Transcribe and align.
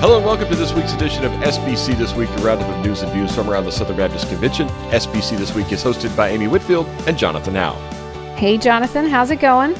Hello 0.00 0.16
and 0.16 0.24
welcome 0.24 0.48
to 0.48 0.56
this 0.56 0.72
week's 0.72 0.94
edition 0.94 1.24
of 1.24 1.30
SBC 1.32 1.96
This 1.98 2.14
Week, 2.14 2.28
a 2.30 2.36
roundup 2.38 2.68
of 2.68 2.84
news 2.84 3.02
and 3.02 3.12
views 3.12 3.34
from 3.34 3.50
around 3.50 3.64
the 3.66 3.72
Southern 3.72 3.96
Baptist 3.98 4.28
Convention. 4.28 4.66
SBC 4.90 5.36
This 5.36 5.54
Week 5.54 5.70
is 5.72 5.82
hosted 5.84 6.14
by 6.16 6.28
Amy 6.30 6.48
Whitfield 6.48 6.86
and 7.06 7.18
Jonathan 7.18 7.54
Howe. 7.54 7.74
Hey, 8.36 8.56
Jonathan, 8.56 9.06
how's 9.06 9.30
it 9.30 9.40
going? 9.40 9.74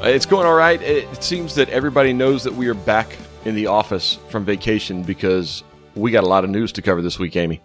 Uh, 0.00 0.04
It's 0.06 0.26
going 0.26 0.46
all 0.46 0.54
right. 0.54 0.80
It 0.80 1.22
seems 1.22 1.54
that 1.56 1.68
everybody 1.70 2.12
knows 2.12 2.44
that 2.44 2.52
we 2.54 2.68
are 2.68 2.74
back 2.74 3.16
in 3.44 3.54
the 3.56 3.66
office 3.66 4.18
from 4.28 4.44
vacation 4.44 5.02
because 5.02 5.64
we 5.96 6.10
got 6.12 6.22
a 6.24 6.28
lot 6.28 6.44
of 6.44 6.50
news 6.50 6.70
to 6.72 6.82
cover 6.82 7.02
this 7.02 7.18
week, 7.18 7.34
Amy. 7.36 7.60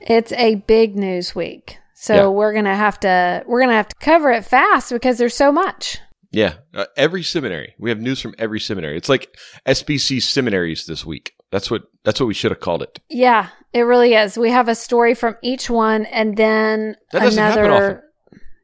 It's 0.00 0.32
a 0.32 0.56
big 0.56 0.96
news 0.96 1.34
week. 1.34 1.78
So 1.94 2.14
Yeah. 2.14 2.26
we're 2.26 2.52
going 2.52 2.64
to 2.64 2.74
have 2.74 2.98
to 3.00 3.44
we're 3.46 3.60
going 3.60 3.70
to 3.70 3.76
have 3.76 3.88
to 3.88 3.96
cover 3.96 4.32
it 4.32 4.44
fast 4.44 4.90
because 4.92 5.16
there's 5.18 5.34
so 5.36 5.52
much. 5.52 5.98
Yeah, 6.32 6.54
uh, 6.74 6.86
every 6.96 7.22
seminary. 7.22 7.74
We 7.78 7.90
have 7.90 8.00
news 8.00 8.20
from 8.20 8.34
every 8.38 8.58
seminary. 8.58 8.96
It's 8.96 9.08
like 9.08 9.36
SBC 9.66 10.20
seminaries 10.22 10.86
this 10.86 11.06
week. 11.06 11.34
That's 11.52 11.70
what 11.70 11.82
that's 12.02 12.18
what 12.18 12.26
we 12.26 12.34
should 12.34 12.50
have 12.50 12.60
called 12.60 12.82
it. 12.82 12.98
Yeah, 13.08 13.50
it 13.72 13.82
really 13.82 14.14
is. 14.14 14.36
We 14.38 14.50
have 14.50 14.68
a 14.68 14.74
story 14.74 15.14
from 15.14 15.36
each 15.42 15.70
one 15.70 16.06
and 16.06 16.36
then 16.36 16.96
That 17.12 17.32
another 17.32 18.02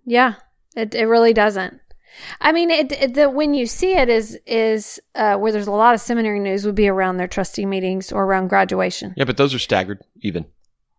Yeah, 0.05 0.35
it 0.75 0.95
it 0.95 1.05
really 1.05 1.33
doesn't. 1.35 1.81
I 2.41 2.51
mean, 2.51 2.71
it, 2.71 2.91
it 2.91 3.15
the 3.15 3.29
when 3.31 3.55
you 3.55 3.67
see 3.67 3.93
it 3.93 4.09
is 4.09 4.39
is 4.47 4.99
uh, 5.15 5.37
where 5.37 5.53
there's 5.53 5.67
a 5.69 5.71
lot 5.73 5.95
of 5.95 6.01
seminary 6.01 6.41
news 6.41 6.65
would 6.65 6.75
be 6.75 6.89
around 6.89 7.19
their 7.19 7.29
trustee 7.29 7.67
meetings 7.67 8.11
or 8.11 8.25
around 8.25 8.49
graduation. 8.49 9.15
Yeah, 9.17 9.25
but 9.25 9.37
those 9.37 9.55
are 9.55 9.59
staggered 9.61 10.01
even. 10.23 10.47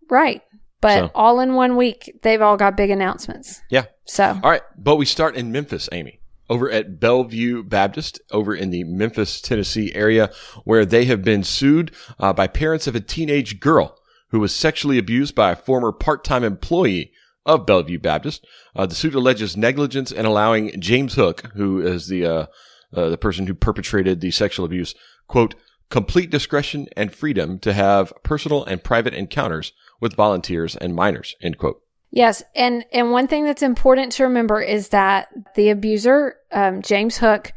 Right. 0.10 0.44
But 0.82 0.98
So- 1.00 1.12
all 1.14 1.40
in 1.42 1.56
one 1.56 1.76
week, 1.76 2.20
they've 2.22 2.42
all 2.42 2.56
got 2.56 2.78
big 2.78 2.90
announcements. 2.90 3.62
Yeah. 3.70 3.86
So, 4.06 4.40
All 4.44 4.50
right, 4.50 4.62
but 4.78 4.96
we 4.96 5.06
start 5.06 5.36
in 5.36 5.52
Memphis, 5.52 5.90
Amy, 5.92 6.19
over 6.50 6.70
at 6.70 7.00
Bellevue 7.00 7.64
Baptist, 7.64 8.20
over 8.32 8.56
in 8.56 8.72
the 8.72 8.84
Memphis, 8.84 9.40
Tennessee 9.40 9.94
area, 9.94 10.32
where 10.64 10.86
they 10.86 11.06
have 11.06 11.24
been 11.24 11.44
sued 11.44 11.92
uh, 12.20 12.34
by 12.34 12.48
parents 12.48 12.88
of 12.88 12.96
a 12.96 13.00
teenage 13.00 13.60
girl 13.60 13.98
who 14.30 14.40
was 14.40 14.54
sexually 14.54 14.98
abused 14.98 15.36
by 15.36 15.52
a 15.52 15.56
former 15.56 15.92
part-time 15.92 16.44
employee 16.44 17.12
of 17.46 17.66
Bellevue 17.66 18.00
Baptist. 18.00 18.46
Uh, 18.76 18.86
the 18.86 18.96
suit 18.96 19.16
alleges 19.16 19.58
negligence 19.58 20.12
in 20.12 20.26
allowing 20.26 20.80
James 20.80 21.16
Hook, 21.16 21.52
who 21.56 21.82
is 21.82 22.08
the 22.08 22.26
uh, 22.26 22.46
uh, 22.94 23.10
the 23.10 23.18
person 23.18 23.46
who 23.46 23.54
perpetrated 23.54 24.20
the 24.20 24.32
sexual 24.32 24.66
abuse, 24.66 24.96
quote, 25.28 25.54
complete 25.90 26.30
discretion 26.30 26.88
and 26.96 27.14
freedom 27.14 27.60
to 27.60 27.74
have 27.74 28.12
personal 28.24 28.64
and 28.66 28.84
private 28.84 29.14
encounters 29.14 29.74
with 30.00 30.16
volunteers 30.16 30.76
and 30.76 30.96
minors, 30.96 31.36
end 31.42 31.58
quote. 31.58 31.82
Yes, 32.12 32.44
and 32.56 32.86
and 32.92 33.12
one 33.12 33.28
thing 33.28 33.46
that's 33.46 33.62
important 33.62 34.14
to 34.14 34.24
remember 34.24 34.62
is 34.62 34.90
that 34.90 35.30
the 35.56 35.70
abuser, 35.70 36.36
um, 36.52 36.82
James 36.82 37.18
Hook, 37.18 37.54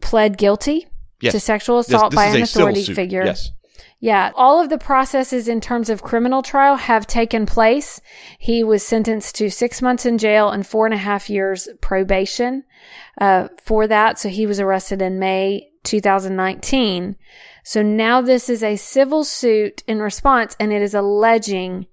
pled 0.00 0.36
guilty 0.36 0.88
Yes. 1.20 1.32
to 1.32 1.40
sexual 1.40 1.78
assault 1.78 2.10
this 2.10 2.16
by 2.16 2.26
an 2.26 2.42
authority 2.42 2.84
figure. 2.84 3.24
Yes. 3.24 3.50
Yeah, 3.98 4.30
all 4.34 4.60
of 4.60 4.68
the 4.68 4.76
processes 4.76 5.48
in 5.48 5.60
terms 5.62 5.88
of 5.88 6.02
criminal 6.02 6.42
trial 6.42 6.76
have 6.76 7.06
taken 7.06 7.46
place. 7.46 8.00
He 8.38 8.62
was 8.62 8.82
sentenced 8.82 9.36
to 9.36 9.50
six 9.50 9.80
months 9.80 10.04
in 10.04 10.18
jail 10.18 10.50
and 10.50 10.66
four 10.66 10.84
and 10.84 10.94
a 10.94 10.98
half 10.98 11.30
years 11.30 11.66
probation 11.80 12.64
uh, 13.18 13.48
for 13.62 13.86
that. 13.86 14.18
So 14.18 14.28
he 14.28 14.46
was 14.46 14.60
arrested 14.60 15.00
in 15.00 15.18
May 15.18 15.70
2019. 15.84 17.16
So 17.64 17.82
now 17.82 18.20
this 18.20 18.50
is 18.50 18.62
a 18.62 18.76
civil 18.76 19.24
suit 19.24 19.82
in 19.86 20.00
response, 20.00 20.54
and 20.60 20.72
it 20.72 20.82
is 20.82 20.94
alleging 20.94 21.86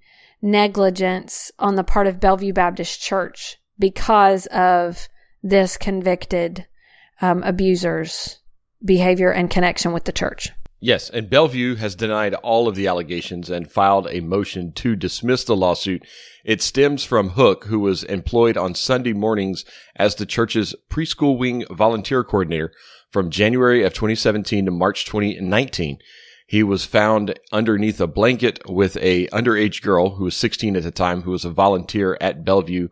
negligence 0.44 1.50
on 1.58 1.74
the 1.74 1.82
part 1.82 2.06
of 2.06 2.20
Bellevue 2.20 2.52
Baptist 2.52 3.00
Church 3.00 3.56
because 3.78 4.46
of 4.46 5.08
this 5.42 5.76
convicted 5.76 6.66
um, 7.20 7.42
abuser's 7.42 8.38
behavior 8.84 9.32
and 9.32 9.50
connection 9.50 9.92
with 9.92 10.04
the 10.04 10.12
church. 10.12 10.50
Yes, 10.80 11.08
and 11.08 11.30
Bellevue 11.30 11.76
has 11.76 11.94
denied 11.94 12.34
all 12.34 12.68
of 12.68 12.74
the 12.74 12.86
allegations 12.88 13.48
and 13.48 13.70
filed 13.70 14.06
a 14.10 14.20
motion 14.20 14.72
to 14.72 14.94
dismiss 14.94 15.42
the 15.44 15.56
lawsuit. 15.56 16.04
It 16.44 16.60
stems 16.60 17.04
from 17.04 17.30
Hook, 17.30 17.64
who 17.64 17.80
was 17.80 18.04
employed 18.04 18.58
on 18.58 18.74
Sunday 18.74 19.14
mornings 19.14 19.64
as 19.96 20.14
the 20.14 20.26
church's 20.26 20.74
preschool 20.90 21.38
wing 21.38 21.64
volunteer 21.70 22.22
coordinator 22.22 22.70
from 23.10 23.30
January 23.30 23.82
of 23.82 23.94
2017 23.94 24.66
to 24.66 24.70
March 24.70 25.06
2019. 25.06 26.00
He 26.46 26.62
was 26.62 26.84
found 26.84 27.38
underneath 27.52 28.00
a 28.00 28.06
blanket 28.06 28.60
with 28.68 28.96
a 28.98 29.26
underage 29.28 29.82
girl 29.82 30.16
who 30.16 30.24
was 30.24 30.36
16 30.36 30.76
at 30.76 30.82
the 30.82 30.90
time, 30.90 31.22
who 31.22 31.30
was 31.30 31.44
a 31.44 31.50
volunteer 31.50 32.18
at 32.20 32.44
Bellevue. 32.44 32.88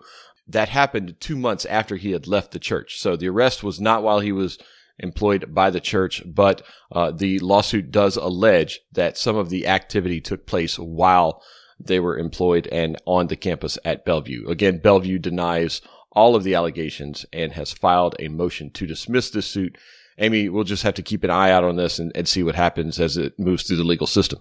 That 0.49 0.71
happened 0.71 1.17
two 1.21 1.37
months 1.37 1.65
after 1.67 1.97
he 1.97 2.13
had 2.13 2.27
left 2.27 2.53
the 2.53 2.59
church. 2.59 2.99
So 2.99 3.17
the 3.17 3.29
arrest 3.29 3.63
was 3.63 3.81
not 3.81 4.03
while 4.03 4.21
he 4.21 4.33
was 4.33 4.59
employed 4.99 5.55
by 5.55 5.71
the 5.71 5.81
church, 5.81 6.23
but 6.27 6.63
uh, 6.91 7.11
the 7.11 7.39
lawsuit 7.41 7.91
does 7.91 8.17
allege 8.17 8.81
that 8.93 9.19
some 9.19 9.37
of 9.37 9.51
the 9.51 9.67
activity 9.67 10.21
took 10.21 10.47
place 10.47 10.79
while 10.79 11.43
they 11.79 12.01
were 12.01 12.19
employed 12.19 12.69
and 12.69 12.97
on 13.07 13.27
the 13.27 13.37
campus 13.37 13.79
at 13.85 14.05
Bellevue. 14.05 14.49
Again, 14.49 14.79
Bellevue 14.79 15.19
denies 15.19 15.81
all 16.13 16.37
of 16.37 16.45
the 16.45 16.55
allegations 16.55 17.27
and 17.33 17.53
has 17.53 17.73
filed 17.73 18.15
a 18.19 18.29
motion 18.29 18.71
to 18.71 18.87
dismiss 18.87 19.31
this 19.31 19.47
suit. 19.47 19.77
Amy, 20.19 20.49
we'll 20.49 20.65
just 20.65 20.83
have 20.83 20.95
to 20.95 21.03
keep 21.03 21.25
an 21.25 21.31
eye 21.31 21.51
out 21.51 21.65
on 21.65 21.77
this 21.77 21.99
and, 21.99 22.13
and 22.15 22.29
see 22.29 22.43
what 22.43 22.55
happens 22.55 23.01
as 23.01 23.17
it 23.17 23.39
moves 23.39 23.63
through 23.63 23.79
the 23.79 23.85
legal 23.85 24.07
system. 24.07 24.41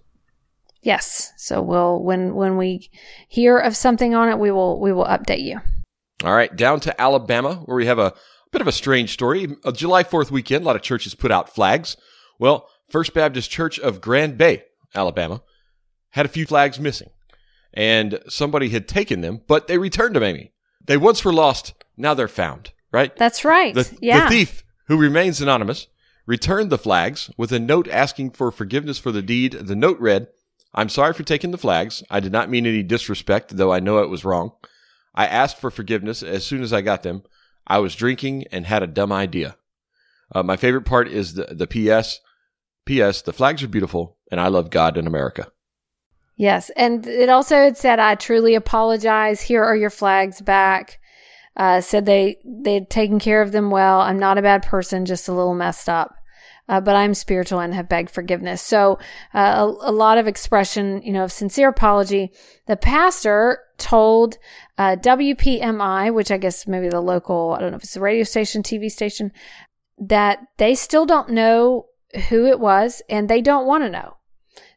Yes. 0.81 1.31
So 1.37 1.61
we'll 1.61 2.01
when 2.03 2.35
when 2.35 2.57
we 2.57 2.89
hear 3.27 3.57
of 3.57 3.75
something 3.75 4.15
on 4.15 4.29
it, 4.29 4.39
we 4.39 4.51
will 4.51 4.79
we 4.79 4.91
will 4.91 5.05
update 5.05 5.43
you. 5.43 5.59
All 6.23 6.33
right, 6.33 6.55
down 6.55 6.79
to 6.81 7.01
Alabama, 7.01 7.55
where 7.65 7.77
we 7.77 7.87
have 7.87 7.99
a 7.99 8.13
bit 8.51 8.61
of 8.61 8.67
a 8.67 8.71
strange 8.71 9.13
story. 9.13 9.55
A 9.65 9.71
July 9.71 10.03
4th 10.03 10.29
weekend, 10.29 10.63
a 10.63 10.67
lot 10.67 10.75
of 10.75 10.81
churches 10.81 11.15
put 11.15 11.31
out 11.31 11.53
flags. 11.53 11.97
Well, 12.39 12.67
First 12.89 13.13
Baptist 13.13 13.49
Church 13.49 13.79
of 13.79 14.01
Grand 14.01 14.37
Bay, 14.37 14.63
Alabama, 14.93 15.41
had 16.11 16.25
a 16.25 16.29
few 16.29 16.45
flags 16.45 16.79
missing. 16.79 17.09
And 17.73 18.19
somebody 18.27 18.69
had 18.69 18.87
taken 18.87 19.21
them, 19.21 19.41
but 19.47 19.67
they 19.67 19.77
returned 19.77 20.15
them, 20.15 20.23
Amy. 20.23 20.51
They 20.85 20.97
once 20.97 21.23
were 21.23 21.33
lost, 21.33 21.73
now 21.95 22.13
they're 22.13 22.27
found, 22.27 22.71
right? 22.91 23.15
That's 23.15 23.45
right. 23.45 23.73
The, 23.73 23.89
yeah. 24.01 24.25
the 24.25 24.29
thief, 24.29 24.63
who 24.87 24.97
remains 24.97 25.41
anonymous, 25.41 25.87
returned 26.25 26.69
the 26.69 26.77
flags 26.77 27.29
with 27.37 27.51
a 27.51 27.59
note 27.59 27.87
asking 27.89 28.31
for 28.31 28.51
forgiveness 28.51 28.97
for 28.97 29.11
the 29.11 29.21
deed. 29.21 29.53
The 29.53 29.75
note 29.75 29.99
read, 29.99 30.27
I'm 30.73 30.89
sorry 30.89 31.13
for 31.13 31.23
taking 31.23 31.51
the 31.51 31.57
flags. 31.57 32.03
I 32.09 32.19
did 32.19 32.31
not 32.31 32.49
mean 32.49 32.65
any 32.65 32.83
disrespect, 32.83 33.57
though 33.57 33.73
I 33.73 33.79
know 33.79 33.99
it 33.99 34.09
was 34.09 34.25
wrong. 34.25 34.51
I 35.13 35.27
asked 35.27 35.59
for 35.59 35.71
forgiveness 35.71 36.23
as 36.23 36.45
soon 36.45 36.63
as 36.63 36.71
I 36.71 36.81
got 36.81 37.03
them. 37.03 37.23
I 37.67 37.79
was 37.79 37.95
drinking 37.95 38.45
and 38.51 38.65
had 38.65 38.83
a 38.83 38.87
dumb 38.87 39.11
idea. 39.11 39.57
Uh, 40.33 40.43
my 40.43 40.55
favorite 40.55 40.85
part 40.85 41.07
is 41.07 41.33
the, 41.33 41.45
the 41.51 41.67
PS. 41.67 42.19
PS, 42.85 43.21
the 43.21 43.33
flags 43.33 43.61
are 43.63 43.67
beautiful, 43.67 44.17
and 44.31 44.39
I 44.39 44.47
love 44.47 44.69
God 44.69 44.97
and 44.97 45.07
America. 45.07 45.51
Yes, 46.37 46.71
and 46.75 47.05
it 47.05 47.29
also 47.29 47.55
had 47.55 47.77
said, 47.77 47.99
"I 47.99 48.15
truly 48.15 48.55
apologize. 48.55 49.41
Here 49.41 49.63
are 49.63 49.75
your 49.75 49.89
flags 49.89 50.41
back." 50.41 50.99
Uh, 51.57 51.81
said 51.81 52.06
they 52.06 52.38
they'd 52.45 52.89
taken 52.89 53.19
care 53.19 53.41
of 53.41 53.51
them 53.51 53.72
well. 53.72 54.00
I'm 54.00 54.19
not 54.19 54.38
a 54.38 54.41
bad 54.41 54.63
person, 54.63 55.06
just 55.06 55.28
a 55.28 55.34
little 55.34 55.53
messed 55.53 55.89
up, 55.89 56.16
uh, 56.69 56.79
but 56.79 56.95
I'm 56.95 57.13
spiritual 57.13 57.59
and 57.59 57.73
have 57.73 57.89
begged 57.89 58.09
forgiveness. 58.09 58.62
So 58.62 59.00
uh, 59.34 59.67
a, 59.81 59.90
a 59.90 59.91
lot 59.91 60.17
of 60.17 60.28
expression, 60.28 61.01
you 61.03 61.11
know, 61.11 61.25
of 61.25 61.31
sincere 61.31 61.69
apology. 61.69 62.31
The 62.67 62.78
pastor 62.78 63.59
told 63.78 64.38
uh, 64.78 64.95
WPMI, 64.95 66.13
which 66.13 66.31
I 66.31 66.38
guess 66.38 66.67
maybe 66.67 66.88
the 66.88 67.01
local, 67.01 67.53
I 67.57 67.59
don't 67.59 67.72
know 67.72 67.78
if 67.78 67.84
it's 67.84 67.97
a 67.97 68.01
radio 68.01 68.23
station, 68.23 68.63
TV 68.63 68.90
station, 68.90 69.31
that 70.00 70.40
they 70.57 70.75
still 70.75 71.06
don't 71.06 71.31
know 71.31 71.88
who 72.29 72.45
it 72.45 72.59
was 72.59 73.01
and 73.09 73.29
they 73.29 73.41
don't 73.41 73.67
want 73.67 73.84
to 73.84 73.90
know 73.90 74.16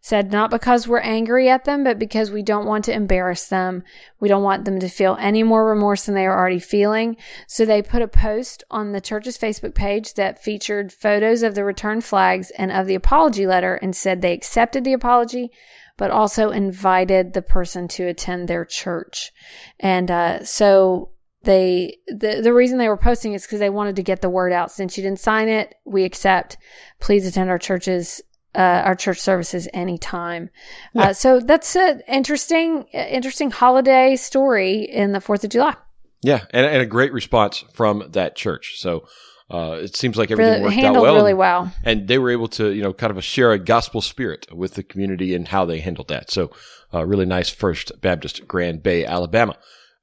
said 0.04 0.30
not 0.30 0.50
because 0.50 0.86
we're 0.86 0.98
angry 0.98 1.48
at 1.48 1.64
them, 1.64 1.82
but 1.82 1.98
because 1.98 2.30
we 2.30 2.42
don't 2.42 2.66
want 2.66 2.84
to 2.84 2.92
embarrass 2.92 3.46
them. 3.46 3.82
We 4.20 4.28
don't 4.28 4.42
want 4.42 4.66
them 4.66 4.78
to 4.80 4.88
feel 4.90 5.16
any 5.18 5.42
more 5.42 5.66
remorse 5.66 6.04
than 6.04 6.14
they 6.14 6.26
are 6.26 6.38
already 6.38 6.58
feeling. 6.58 7.16
So 7.46 7.64
they 7.64 7.80
put 7.80 8.02
a 8.02 8.06
post 8.06 8.64
on 8.70 8.92
the 8.92 9.00
church's 9.00 9.38
Facebook 9.38 9.74
page 9.74 10.12
that 10.14 10.44
featured 10.44 10.92
photos 10.92 11.42
of 11.42 11.54
the 11.54 11.64
return 11.64 12.02
flags 12.02 12.50
and 12.50 12.70
of 12.70 12.86
the 12.86 12.94
apology 12.94 13.46
letter 13.46 13.76
and 13.76 13.96
said 13.96 14.20
they 14.20 14.34
accepted 14.34 14.84
the 14.84 14.92
apology, 14.92 15.50
but 15.96 16.10
also 16.10 16.50
invited 16.50 17.32
the 17.32 17.40
person 17.40 17.88
to 17.88 18.06
attend 18.06 18.46
their 18.46 18.66
church. 18.66 19.32
And 19.80 20.10
uh, 20.10 20.44
so 20.44 21.12
they 21.44 21.96
the, 22.08 22.42
the 22.42 22.52
reason 22.52 22.76
they 22.76 22.88
were 22.88 22.98
posting 22.98 23.32
is 23.32 23.42
because 23.42 23.60
they 23.60 23.70
wanted 23.70 23.96
to 23.96 24.02
get 24.02 24.20
the 24.20 24.28
word 24.28 24.52
out 24.52 24.70
since 24.70 24.96
you 24.96 25.02
didn't 25.02 25.20
sign 25.20 25.48
it 25.48 25.74
we 25.84 26.04
accept 26.04 26.56
please 27.00 27.26
attend 27.26 27.50
our 27.50 27.58
churches 27.58 28.22
uh, 28.54 28.82
our 28.84 28.94
church 28.94 29.20
services 29.20 29.68
anytime. 29.74 30.50
Yeah. 30.94 31.02
Uh, 31.08 31.12
so 31.12 31.40
that's 31.40 31.74
an 31.76 32.02
interesting, 32.08 32.84
interesting 32.92 33.50
holiday 33.50 34.16
story 34.16 34.82
in 34.82 35.12
the 35.12 35.20
Fourth 35.20 35.44
of 35.44 35.50
July. 35.50 35.74
Yeah, 36.22 36.44
and, 36.50 36.64
and 36.64 36.80
a 36.82 36.86
great 36.86 37.12
response 37.12 37.64
from 37.74 38.04
that 38.12 38.34
church. 38.36 38.76
So 38.78 39.06
uh, 39.50 39.78
it 39.82 39.94
seems 39.94 40.16
like 40.16 40.30
everything 40.30 40.62
Really, 40.62 40.76
worked 40.76 40.84
out 40.96 41.02
well. 41.02 41.14
really 41.14 41.30
and- 41.32 41.38
well. 41.38 41.72
and 41.84 42.08
they 42.08 42.16
were 42.18 42.30
able 42.30 42.48
to 42.48 42.70
you 42.72 42.82
know 42.82 42.94
kind 42.94 43.10
of 43.16 43.22
share 43.22 43.52
a 43.52 43.58
gospel 43.58 44.00
spirit 44.00 44.46
with 44.50 44.74
the 44.74 44.82
community 44.82 45.34
and 45.34 45.48
how 45.48 45.66
they 45.66 45.80
handled 45.80 46.08
that 46.08 46.30
so 46.30 46.50
uh, 46.94 47.04
really 47.04 47.26
nice 47.26 47.50
first 47.50 47.92
baptist 48.00 48.48
grand 48.48 48.82
bay 48.82 49.04
alabama 49.04 49.54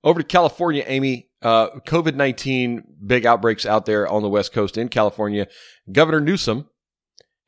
over 0.04 0.20
to 0.22 0.26
california 0.28 0.84
amy 0.86 1.28
uh, 1.42 1.70
covid-19 1.88 2.84
big 3.06 3.26
outbreaks 3.26 3.66
out 3.66 3.86
there 3.88 4.08
on 4.08 4.22
the 4.22 4.30
west 4.30 4.54
coast 4.54 4.78
in 4.78 4.90
california 4.90 5.48
governor 5.92 6.22
newsom 6.22 6.68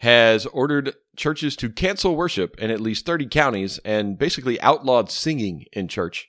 has 0.03 0.45
ordered 0.47 0.93
churches 1.15 1.55
to 1.55 1.69
cancel 1.69 2.17
worship 2.17 2.59
in 2.59 2.69
at 2.69 2.81
least 2.81 3.05
30 3.05 3.25
counties 3.27 3.79
and 3.85 4.17
basically 4.17 4.59
outlawed 4.59 5.09
singing 5.09 5.63
in 5.71 5.87
church. 5.87 6.27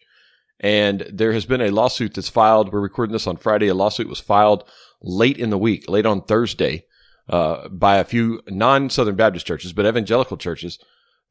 And 0.60 1.00
there 1.12 1.32
has 1.32 1.44
been 1.44 1.60
a 1.60 1.72
lawsuit 1.72 2.14
that's 2.14 2.28
filed. 2.28 2.72
We're 2.72 2.80
recording 2.80 3.12
this 3.12 3.26
on 3.26 3.36
Friday. 3.36 3.66
A 3.66 3.74
lawsuit 3.74 4.08
was 4.08 4.20
filed 4.20 4.62
late 5.02 5.36
in 5.36 5.50
the 5.50 5.58
week, 5.58 5.90
late 5.90 6.06
on 6.06 6.22
Thursday, 6.22 6.84
uh, 7.28 7.68
by 7.68 7.96
a 7.96 8.04
few 8.04 8.42
non 8.46 8.90
Southern 8.90 9.16
Baptist 9.16 9.44
churches, 9.44 9.72
but 9.72 9.86
evangelical 9.86 10.36
churches, 10.36 10.78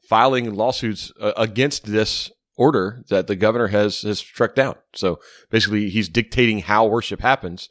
filing 0.10 0.54
lawsuits 0.54 1.14
uh, 1.22 1.32
against 1.38 1.86
this 1.86 2.30
order 2.58 3.06
that 3.08 3.28
the 3.28 3.38
governor 3.38 3.68
has 3.68 4.02
has 4.02 4.20
struck 4.20 4.54
down. 4.54 4.76
So 4.94 5.22
basically, 5.50 5.90
he's 5.90 6.10
dictating 6.10 6.60
how 6.60 6.88
worship 6.88 7.22
happens, 7.22 7.70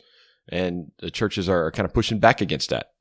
and 0.49 0.93
the 1.01 1.11
churches 1.11 1.47
are 1.47 1.71
kind 1.73 1.85
of 1.85 1.93
pushing 1.93 2.21
back 2.21 2.41
against 2.41 2.71
that. 2.71 2.92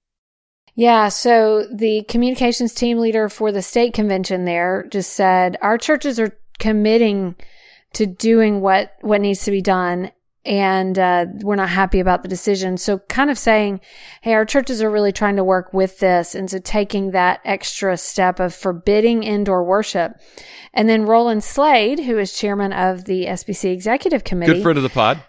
Yeah, 0.76 1.10
so 1.10 1.68
the 1.74 2.04
communications 2.04 2.74
team 2.74 2.98
leader 2.98 3.30
for 3.30 3.52
the 3.52 3.62
state 3.62 3.94
convention 3.94 4.46
there 4.46 4.88
just 4.90 5.14
said 5.14 5.58
our 5.62 5.78
churches 5.78 6.20
are 6.20 6.38
committing 6.60 7.36
to 7.94 8.06
doing 8.06 8.62
what 8.62 8.94
what 9.02 9.22
needs 9.22 9.44
to 9.46 9.52
be 9.52 9.62
done 9.62 10.12
and 10.44 10.98
uh, 10.98 11.26
we're 11.42 11.56
not 11.56 11.70
happy 11.70 12.00
about 12.00 12.24
the 12.24 12.30
decision. 12.30 12.78
So, 12.78 13.00
kind 13.00 13.30
of 13.30 13.38
saying, 13.38 13.80
hey, 14.22 14.34
our 14.34 14.46
churches 14.46 14.82
are 14.82 14.90
really 14.90 15.12
trying 15.12 15.36
to 15.36 15.44
work 15.44 15.72
with 15.72 16.00
this. 16.00 16.34
And 16.34 16.50
so, 16.50 16.58
taking 16.60 17.12
that 17.12 17.42
extra 17.46 17.96
step 17.96 18.40
of 18.40 18.56
forbidding 18.56 19.24
indoor 19.24 19.64
worship. 19.64 20.14
And 20.74 20.90
then 20.90 21.06
Rolland 21.06 21.44
Slade, 21.44 22.00
who 22.00 22.18
is 22.18 22.34
chairman 22.34 22.74
of 22.74 23.06
the 23.06 23.26
SBC 23.26 23.72
Executive 23.72 24.24
Committee. 24.24 24.54
Good 24.54 24.64
friend 24.64 24.78
of 24.78 24.84
the 24.84 24.90
pod. 24.90 25.24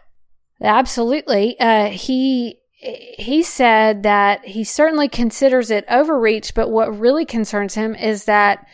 Absolutely. 0.61 1.59
Uh, 1.61 1.89
he. 1.89 2.59
He 2.83 3.43
said 3.43 4.03
that 4.03 4.45
he 4.45 4.65
certainly 4.65 5.09
considers 5.09 5.71
it 5.71 5.85
overreach, 5.89 6.55
but 6.55 6.71
what 6.71 6.99
really 6.99 7.25
concerns 7.25 7.75
him 7.75 7.95
is 7.95 8.25
that 8.25 8.67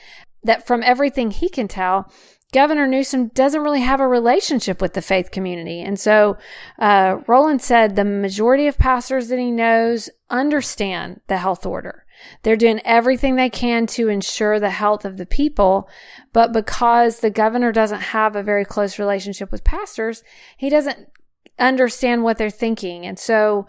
that 0.44 0.66
from 0.66 0.82
everything 0.82 1.30
he 1.30 1.48
can 1.48 1.68
tell, 1.68 2.10
Governor 2.52 2.86
Newsom 2.86 3.28
doesn't 3.28 3.60
really 3.60 3.82
have 3.82 4.00
a 4.00 4.08
relationship 4.08 4.80
with 4.80 4.94
the 4.94 5.02
faith 5.02 5.30
community. 5.30 5.82
And 5.82 6.00
so 6.00 6.38
uh, 6.78 7.18
Rolland 7.26 7.60
said 7.60 7.94
the 7.94 8.04
majority 8.04 8.66
of 8.66 8.78
pastors 8.78 9.28
that 9.28 9.38
he 9.38 9.50
knows 9.50 10.08
understand 10.30 11.20
the 11.26 11.36
health 11.36 11.66
order. 11.66 12.06
They're 12.42 12.56
doing 12.56 12.80
everything 12.84 13.36
they 13.36 13.50
can 13.50 13.86
to 13.88 14.08
ensure 14.08 14.58
the 14.58 14.70
health 14.70 15.04
of 15.04 15.18
the 15.18 15.26
people. 15.26 15.88
But 16.32 16.52
because 16.52 17.20
the 17.20 17.30
governor 17.30 17.72
doesn't 17.72 18.00
have 18.00 18.34
a 18.34 18.42
very 18.42 18.64
close 18.64 18.98
relationship 18.98 19.52
with 19.52 19.64
pastors, 19.64 20.22
he 20.56 20.70
doesn't 20.70 21.08
understand 21.58 22.22
what 22.22 22.38
they're 22.38 22.50
thinking. 22.50 23.04
And 23.04 23.18
so 23.18 23.66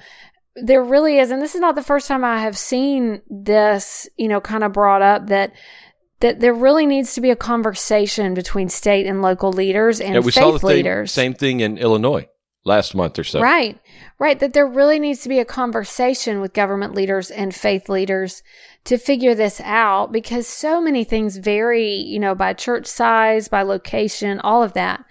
there 0.64 0.84
really 0.84 1.20
is, 1.20 1.32
and 1.32 1.42
this 1.42 1.56
is 1.56 1.62
not 1.62 1.76
the 1.76 1.84
first 1.84 2.08
time 2.08 2.24
I 2.24 2.42
have 2.42 2.58
seen 2.58 3.22
this, 3.30 4.08
you 4.18 4.28
know, 4.28 4.42
kind 4.42 4.64
of 4.64 4.74
brought 4.74 5.02
up 5.02 5.28
that 5.28 5.54
that 6.20 6.40
there 6.40 6.54
really 6.54 6.86
needs 6.86 7.14
to 7.14 7.22
be 7.22 7.30
a 7.30 7.36
conversation 7.36 8.34
between 8.34 8.70
state 8.70 9.06
and 9.06 9.22
local 9.22 9.54
leaders 9.54 10.02
and 10.02 10.16
yeah, 10.16 10.20
we 10.20 10.32
faith 10.32 10.44
saw 10.44 10.58
the 10.58 10.66
leaders. 10.66 11.12
Same 11.12 11.34
thing 11.34 11.62
in 11.62 11.78
Illinois 11.78 12.28
last 12.66 12.94
month 12.94 13.18
or 13.18 13.24
so. 13.24 13.42
Right. 13.42 13.80
Right. 14.18 14.40
That 14.40 14.54
there 14.54 14.68
really 14.68 15.00
needs 15.00 15.22
to 15.24 15.30
be 15.30 15.40
a 15.40 15.46
conversation 15.46 16.42
with 16.42 16.54
government 16.54 16.94
leaders 16.94 17.32
and 17.32 17.56
faith 17.56 17.88
leaders 17.88 18.44
to 18.86 18.98
figure 18.98 19.34
this 19.34 19.62
out 19.62 20.12
because 20.12 20.48
so 20.48 20.82
many 20.82 21.04
things 21.04 21.38
vary, 21.38 21.94
you 21.94 22.20
know, 22.20 22.36
by 22.36 22.54
church 22.54 22.86
size, 22.86 23.48
by 23.48 23.62
location, 23.62 24.40
all 24.42 24.62
of 24.62 24.74
that. 24.74 25.04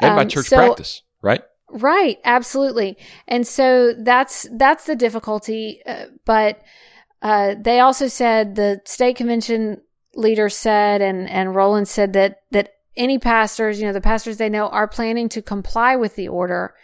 And 0.00 0.10
um, 0.10 0.16
by 0.16 0.24
church 0.26 0.46
so, 0.46 0.56
practice, 0.56 1.02
right? 1.22 1.42
Right. 1.72 2.18
Absolutely. 2.24 2.98
And 3.26 3.46
so 3.46 3.94
that's, 3.94 4.46
that's 4.52 4.84
the 4.84 4.94
difficulty. 4.94 5.80
Uh, 5.86 6.06
but, 6.24 6.62
uh, 7.22 7.54
they 7.58 7.80
also 7.80 8.08
said 8.08 8.56
the 8.56 8.82
state 8.84 9.16
convention 9.16 9.80
leader 10.14 10.48
said 10.48 11.00
and, 11.00 11.30
and 11.30 11.54
Rolland 11.54 11.88
said 11.88 12.12
that, 12.12 12.42
that 12.50 12.74
any 12.96 13.18
pastors, 13.18 13.80
you 13.80 13.86
know, 13.86 13.92
the 13.92 14.00
pastors 14.00 14.36
they 14.36 14.50
know 14.50 14.68
are 14.68 14.88
planning 14.88 15.28
to 15.30 15.40
comply 15.40 15.96
with 15.96 16.14
the 16.14 16.28
order, 16.28 16.74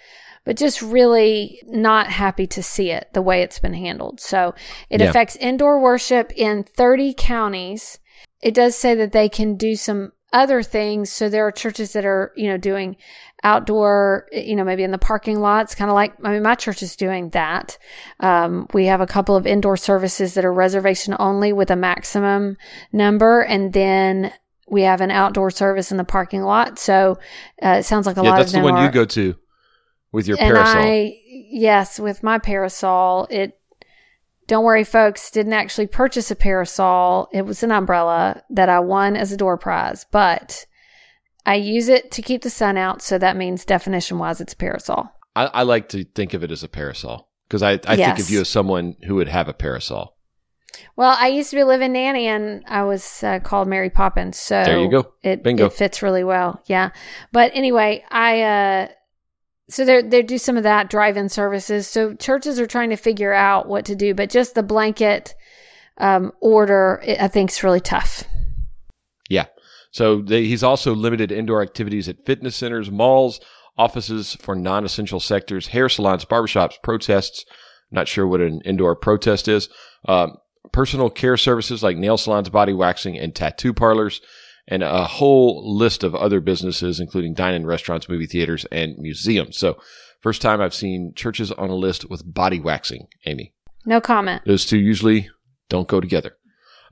but 0.45 0.57
just 0.57 0.81
really 0.81 1.61
not 1.67 2.07
happy 2.07 2.47
to 2.47 2.63
see 2.63 2.91
it 2.91 3.09
the 3.13 3.21
way 3.21 3.43
it's 3.43 3.59
been 3.59 3.75
handled. 3.75 4.21
So 4.21 4.55
it 4.89 5.01
yeah. 5.01 5.11
affects 5.11 5.37
indoor 5.37 5.81
worship 5.81 6.33
in 6.35 6.65
30 6.65 7.15
counties. 7.19 7.99
It 8.41 8.55
does 8.55 8.75
say 8.75 8.95
that 8.95 9.13
they 9.13 9.29
can 9.29 9.57
do 9.57 9.77
some 9.77 10.13
other 10.33 10.63
things. 10.63 11.11
So 11.11 11.29
there 11.29 11.47
are 11.47 11.53
churches 11.53 11.93
that 11.95 12.05
are, 12.05 12.33
you 12.37 12.49
know, 12.49 12.59
doing 12.59 12.97
outdoor, 13.43 14.27
you 14.33 14.57
know, 14.57 14.65
maybe 14.65 14.83
in 14.83 14.91
the 14.91 14.99
parking 14.99 15.41
lots, 15.41 15.75
kind 15.75 15.91
of 15.91 15.95
like, 15.95 16.13
I 16.25 16.33
mean, 16.33 16.43
my 16.43 16.55
church 16.55 16.83
is 16.83 16.97
doing 16.97 17.31
that. 17.31 17.79
Um, 18.21 18.67
we 18.75 18.87
have 18.87 19.01
a 19.01 19.07
couple 19.07 19.37
of 19.37 19.47
indoor 19.47 19.77
services 19.77 20.35
that 20.35 20.45
are 20.45 20.53
reservation 20.53 21.15
only 21.19 21.53
with 21.53 21.71
a 21.71 21.77
maximum 21.77 22.57
number. 22.93 23.41
And 23.43 23.73
then 23.73 24.33
we 24.69 24.83
have 24.83 25.01
an 25.01 25.11
outdoor 25.11 25.51
service 25.51 25.91
in 25.91 25.97
the 25.97 26.05
parking 26.05 26.43
lot. 26.43 26.79
So 26.79 27.19
uh, 27.63 27.79
it 27.79 27.85
sounds 27.85 28.07
like 28.07 28.17
a 28.17 28.23
yeah, 28.23 28.31
lot 28.31 28.41
of 28.41 28.53
them. 28.53 28.63
That's 28.63 28.67
the 28.67 28.73
one 28.73 28.75
are, 28.75 28.85
you 28.85 28.93
go 28.93 29.05
to 29.05 29.35
with 30.13 30.29
your 30.29 30.37
parasol. 30.37 30.83
I, 30.83 31.19
yes, 31.27 31.99
with 31.99 32.23
my 32.23 32.39
parasol. 32.39 33.29
It, 33.31 33.58
don't 34.49 34.65
worry, 34.65 34.83
folks, 34.83 35.31
didn't 35.31 35.53
actually 35.53 35.87
purchase 35.87 36.31
a 36.31 36.37
parasol. 36.37 37.29
It 37.33 37.43
was 37.43 37.63
an 37.63 37.71
umbrella 37.71 38.43
that 38.51 38.69
I 38.69 38.81
won 38.81 39.15
as 39.15 39.31
a 39.31 39.37
door 39.37 39.59
prize, 39.59 40.07
but 40.11 40.67
I 41.47 41.55
use 41.55 41.89
it 41.89 42.11
to 42.13 42.23
keep 42.23 42.43
the 42.43 42.51
sun 42.51 42.77
out, 42.77 43.01
so 43.03 43.19
that 43.19 43.37
means 43.37 43.65
definition 43.65 44.19
wise, 44.19 44.41
it's 44.41 44.55
a 44.55 44.57
parasol. 44.57 45.11
I, 45.37 45.47
I 45.47 45.63
like 45.63 45.91
to 45.91 46.05
think 46.05 46.35
of 46.35 46.43
it 46.43 46.51
as 46.51 46.65
a 46.65 46.69
parasol 46.69 47.29
because 47.47 47.63
I, 47.63 47.73
I 47.87 47.95
yes. 47.95 48.07
think 48.07 48.19
of 48.19 48.31
you 48.31 48.41
as 48.41 48.49
someone 48.49 48.97
who 49.05 49.17
would 49.17 49.29
have 49.29 49.49
a 49.49 49.55
parasol. 49.55 50.17
Well, 50.97 51.17
I 51.19 51.29
used 51.29 51.51
to 51.51 51.57
be 51.57 51.61
a 51.63 51.67
living 51.67 51.93
nanny, 51.93 52.27
and 52.27 52.65
I 52.67 52.85
was 52.85 53.23
uh, 53.23 53.41
called 53.41 53.69
Mary 53.69 53.91
Poppins. 53.91 54.39
So 54.39 54.65
there 54.65 54.81
you 54.81 54.91
go. 54.91 55.13
It 55.23 55.43
Bingo. 55.43 55.67
it 55.67 55.73
fits 55.73 56.03
really 56.03 56.25
well. 56.25 56.63
Yeah, 56.67 56.91
but 57.33 57.51
anyway, 57.55 58.05
I 58.11 58.43
uh, 58.43 58.89
so 59.69 59.85
they 59.85 60.03
they 60.03 60.23
do 60.23 60.39
some 60.39 60.57
of 60.57 60.63
that 60.63 60.91
drive-in 60.91 61.29
services. 61.29 61.87
So 61.87 62.15
churches 62.15 62.59
are 62.59 62.67
trying 62.67 62.91
to 62.91 62.97
figure 62.97 63.33
out 63.33 63.69
what 63.69 63.85
to 63.87 63.95
do, 63.95 64.15
but 64.15 64.31
just 64.31 64.55
the 64.55 64.63
blanket 64.63 65.35
um, 65.99 66.33
order, 66.41 67.03
it, 67.05 67.21
I 67.21 67.29
think, 67.29 67.51
is 67.51 67.63
really 67.63 67.81
tough. 67.81 68.25
Yeah, 69.29 69.47
so 69.91 70.23
they, 70.23 70.45
he's 70.45 70.63
also 70.63 70.95
limited 70.95 71.33
indoor 71.33 71.63
activities 71.63 72.09
at 72.09 72.25
fitness 72.25 72.57
centers, 72.57 72.91
malls, 72.91 73.41
offices 73.77 74.35
for 74.41 74.55
non-essential 74.55 75.21
sectors, 75.21 75.69
hair 75.69 75.89
salons, 75.89 76.25
barbershops, 76.25 76.83
protests. 76.83 77.45
Not 77.91 78.09
sure 78.09 78.27
what 78.27 78.41
an 78.41 78.61
indoor 78.65 78.97
protest 78.97 79.49
is. 79.49 79.69
Um, 80.07 80.37
personal 80.73 81.11
care 81.11 81.37
services 81.37 81.83
like 81.83 81.97
nail 81.97 82.17
salons, 82.17 82.51
body 82.51 82.73
waxing, 82.73 83.19
and 83.19 83.35
tattoo 83.35 83.73
parlors, 83.73 84.21
and 84.69 84.83
a 84.83 85.05
whole 85.05 85.77
list 85.77 86.05
of 86.05 86.15
other 86.15 86.41
businesses, 86.41 87.01
including 87.01 87.35
dining 87.35 87.67
restaurants, 87.67 88.09
movie 88.09 88.27
theaters, 88.27 88.67
and 88.71 88.97
museums. 88.99 89.59
So, 89.59 89.81
first 90.21 90.43
time 90.43 90.61
I've 90.61 90.75
seen 90.75 91.15
churches 91.17 91.51
on 91.51 91.71
a 91.71 91.75
list 91.75 92.09
with 92.09 92.33
body 92.33 92.61
waxing, 92.61 93.09
Amy. 93.27 93.55
No 93.87 94.01
comment. 94.01 94.43
Those 94.45 94.67
two 94.67 94.79
usually 94.79 95.31
don't 95.69 95.89
go 95.89 96.01
together. 96.01 96.37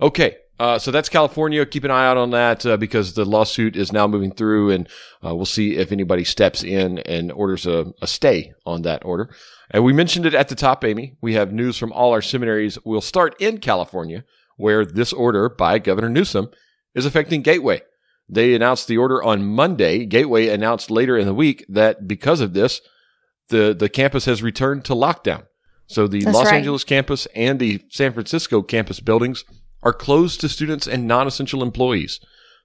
Okay, 0.01 0.37
uh, 0.59 0.79
so 0.79 0.91
that's 0.91 1.11
California. 1.11 1.67
Keep 1.67 1.85
an 1.85 1.91
eye 1.91 2.07
out 2.07 2.17
on 2.17 2.31
that 2.31 2.65
uh, 2.65 2.77
because 2.79 3.13
the 3.13 3.27
lawsuit 3.27 3.77
is 3.77 3.93
now 3.93 4.07
moving 4.07 4.33
through, 4.33 4.71
and 4.71 4.89
uh, 5.25 5.35
we'll 5.35 5.45
see 5.45 5.77
if 5.77 5.93
anybody 5.93 6.25
steps 6.25 6.63
in 6.63 6.99
and 7.01 7.31
orders 7.33 7.67
a, 7.67 7.93
a, 8.01 8.07
stay 8.07 8.55
on 8.65 8.83
that 8.83 9.05
order. 9.05 9.29
And 9.71 9.85
we 9.85 9.93
mentioned 9.93 10.25
it 10.25 10.35
at 10.35 10.49
the 10.49 10.55
top, 10.55 10.83
Amy. 10.85 11.17
We 11.21 11.35
have 11.35 11.53
news 11.53 11.77
from 11.77 11.93
all 11.93 12.13
our 12.13 12.23
seminaries. 12.23 12.79
We'll 12.85 13.03
start 13.03 13.35
in 13.39 13.59
California, 13.59 14.25
where 14.57 14.87
this 14.87 15.13
order 15.13 15.51
by 15.51 15.79
Governor 15.79 16.09
Newsom 16.09 16.49
is 16.97 17.07
affecting 17.07 17.43
Gateway. 17.43 17.83
They 18.29 18.55
announced 18.55 18.89
the 18.89 18.99
order 18.99 19.23
on 19.23 19.47
Monday. 19.47 20.05
Gateway 20.05 20.49
announced 20.49 20.91
later 20.91 21.17
in 21.17 21.27
the 21.27 21.35
week 21.35 21.65
that 21.69 22.09
because 22.09 22.41
of 22.41 22.55
this, 22.55 22.81
the, 23.49 23.77
the 23.79 23.89
campus 23.89 24.25
has 24.25 24.43
returned 24.43 24.85
to 24.87 24.95
lockdown. 24.95 25.47
So 25.87 26.09
the 26.09 26.25
That's 26.25 26.35
Los 26.35 26.47
right. 26.47 26.57
Angeles 26.57 26.83
campus 26.83 27.27
and 27.37 27.61
the 27.61 27.85
San 27.91 28.13
Francisco 28.13 28.63
campus 28.63 28.99
buildings 28.99 29.45
are 29.85 29.93
closed 29.93 30.41
to 30.41 30.49
students 30.49 30.89
and 30.89 31.07
non 31.07 31.29
essential 31.29 31.63
employees. 31.63 32.19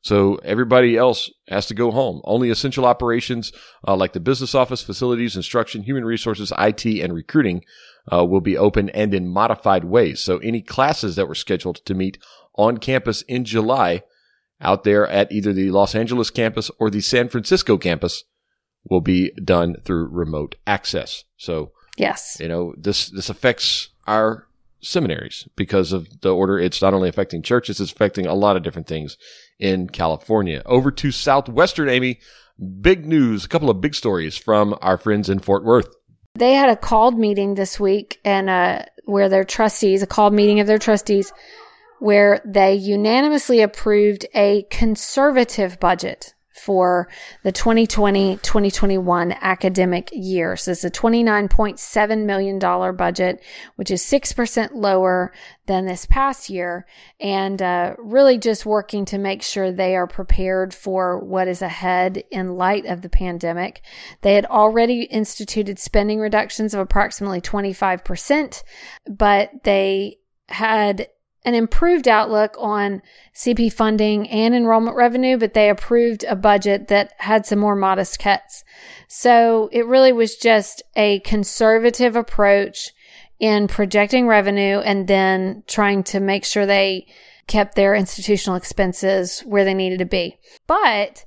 So 0.03 0.37
everybody 0.37 0.97
else 0.97 1.29
has 1.47 1.67
to 1.67 1.75
go 1.75 1.91
home. 1.91 2.21
Only 2.23 2.49
essential 2.49 2.85
operations 2.85 3.51
uh, 3.87 3.95
like 3.95 4.13
the 4.13 4.19
business 4.19 4.55
office, 4.55 4.81
facilities, 4.81 5.35
instruction, 5.35 5.83
human 5.83 6.05
resources, 6.05 6.51
IT, 6.57 6.85
and 6.85 7.13
recruiting 7.13 7.63
uh, 8.11 8.25
will 8.25 8.41
be 8.41 8.57
open 8.57 8.89
and 8.89 9.13
in 9.13 9.27
modified 9.27 9.83
ways. 9.83 10.19
So 10.19 10.39
any 10.39 10.63
classes 10.63 11.15
that 11.17 11.27
were 11.27 11.35
scheduled 11.35 11.85
to 11.85 11.93
meet 11.93 12.17
on 12.55 12.79
campus 12.79 13.21
in 13.23 13.45
July 13.45 14.01
out 14.61 14.83
there 14.83 15.07
at 15.07 15.31
either 15.31 15.53
the 15.53 15.71
Los 15.71 15.95
Angeles 15.95 16.29
campus 16.29 16.71
or 16.79 16.89
the 16.89 17.01
San 17.01 17.29
Francisco 17.29 17.77
campus 17.77 18.23
will 18.89 19.01
be 19.01 19.31
done 19.43 19.75
through 19.83 20.07
remote 20.07 20.55
access. 20.65 21.23
So 21.37 21.71
yes, 21.97 22.37
you 22.39 22.47
know, 22.47 22.73
this, 22.77 23.09
this 23.09 23.29
affects 23.29 23.89
our 24.07 24.47
seminaries 24.81 25.47
because 25.55 25.91
of 25.91 26.21
the 26.21 26.33
order. 26.33 26.59
It's 26.59 26.81
not 26.81 26.93
only 26.93 27.09
affecting 27.09 27.41
churches, 27.41 27.79
it's 27.79 27.91
affecting 27.91 28.25
a 28.25 28.33
lot 28.33 28.55
of 28.55 28.63
different 28.63 28.87
things 28.87 29.17
in 29.59 29.89
California. 29.89 30.61
Over 30.65 30.91
to 30.91 31.11
Southwestern, 31.11 31.89
Amy. 31.89 32.19
Big 32.81 33.07
news, 33.07 33.45
a 33.45 33.47
couple 33.47 33.71
of 33.71 33.81
big 33.81 33.95
stories 33.95 34.37
from 34.37 34.77
our 34.81 34.97
friends 34.97 35.29
in 35.29 35.39
Fort 35.39 35.63
Worth. 35.63 35.95
They 36.35 36.53
had 36.53 36.69
a 36.69 36.75
called 36.75 37.17
meeting 37.17 37.55
this 37.55 37.79
week 37.79 38.19
and 38.23 38.49
uh, 38.49 38.83
where 39.05 39.29
their 39.29 39.43
trustees, 39.43 40.03
a 40.03 40.07
called 40.07 40.33
meeting 40.33 40.59
of 40.59 40.67
their 40.67 40.77
trustees, 40.77 41.33
where 42.01 42.41
they 42.43 42.73
unanimously 42.73 43.61
approved 43.61 44.25
a 44.33 44.63
conservative 44.71 45.79
budget 45.79 46.33
for 46.51 47.07
the 47.43 47.51
2020-2021 47.51 49.39
academic 49.39 50.09
year. 50.11 50.55
So 50.55 50.71
it's 50.71 50.83
a 50.83 50.89
$29.7 50.89 52.25
million 52.25 52.57
budget, 52.95 53.43
which 53.75 53.91
is 53.91 54.01
6% 54.01 54.69
lower 54.73 55.31
than 55.67 55.85
this 55.85 56.07
past 56.07 56.49
year 56.49 56.87
and 57.19 57.61
uh, 57.61 57.93
really 57.99 58.39
just 58.39 58.65
working 58.65 59.05
to 59.05 59.19
make 59.19 59.43
sure 59.43 59.71
they 59.71 59.95
are 59.95 60.07
prepared 60.07 60.73
for 60.73 61.19
what 61.19 61.47
is 61.47 61.61
ahead 61.61 62.23
in 62.31 62.55
light 62.55 62.87
of 62.87 63.03
the 63.03 63.09
pandemic. 63.09 63.83
They 64.21 64.33
had 64.33 64.47
already 64.47 65.03
instituted 65.03 65.77
spending 65.77 66.19
reductions 66.19 66.73
of 66.73 66.79
approximately 66.79 67.41
25%, 67.41 68.63
but 69.07 69.51
they 69.63 70.17
had 70.49 71.07
an 71.43 71.55
improved 71.55 72.07
outlook 72.07 72.55
on 72.59 73.01
CP 73.35 73.73
funding 73.73 74.29
and 74.29 74.53
enrollment 74.53 74.95
revenue, 74.95 75.37
but 75.37 75.53
they 75.53 75.69
approved 75.69 76.23
a 76.25 76.35
budget 76.35 76.87
that 76.89 77.13
had 77.17 77.45
some 77.45 77.59
more 77.59 77.75
modest 77.75 78.19
cuts. 78.19 78.63
So 79.07 79.69
it 79.71 79.87
really 79.87 80.11
was 80.11 80.35
just 80.35 80.83
a 80.95 81.19
conservative 81.21 82.15
approach 82.15 82.91
in 83.39 83.67
projecting 83.67 84.27
revenue 84.27 84.79
and 84.79 85.07
then 85.07 85.63
trying 85.67 86.03
to 86.03 86.19
make 86.19 86.45
sure 86.45 86.65
they 86.65 87.07
kept 87.47 87.75
their 87.75 87.95
institutional 87.95 88.55
expenses 88.55 89.41
where 89.41 89.65
they 89.65 89.73
needed 89.73 89.99
to 89.99 90.05
be. 90.05 90.37
But 90.67 91.25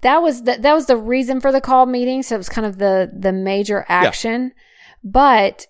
that 0.00 0.22
was 0.22 0.44
the, 0.44 0.56
that 0.58 0.72
was 0.72 0.86
the 0.86 0.96
reason 0.96 1.40
for 1.40 1.52
the 1.52 1.60
call 1.60 1.84
meeting. 1.84 2.22
So 2.22 2.34
it 2.34 2.38
was 2.38 2.48
kind 2.48 2.66
of 2.66 2.78
the, 2.78 3.12
the 3.14 3.32
major 3.32 3.84
action, 3.88 4.52
yeah. 4.54 4.62
but 5.04 5.66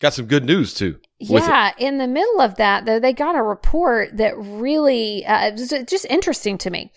got 0.00 0.14
some 0.14 0.26
good 0.26 0.46
news 0.46 0.72
too. 0.72 0.98
Yeah, 1.20 1.72
in 1.78 1.98
the 1.98 2.08
middle 2.08 2.40
of 2.40 2.56
that, 2.56 2.86
though, 2.86 2.98
they 2.98 3.12
got 3.12 3.36
a 3.36 3.42
report 3.42 4.16
that 4.16 4.38
really 4.38 5.26
uh, 5.26 5.52
was 5.52 5.68
just 5.86 6.06
interesting 6.08 6.56
to 6.58 6.70
me. 6.70 6.92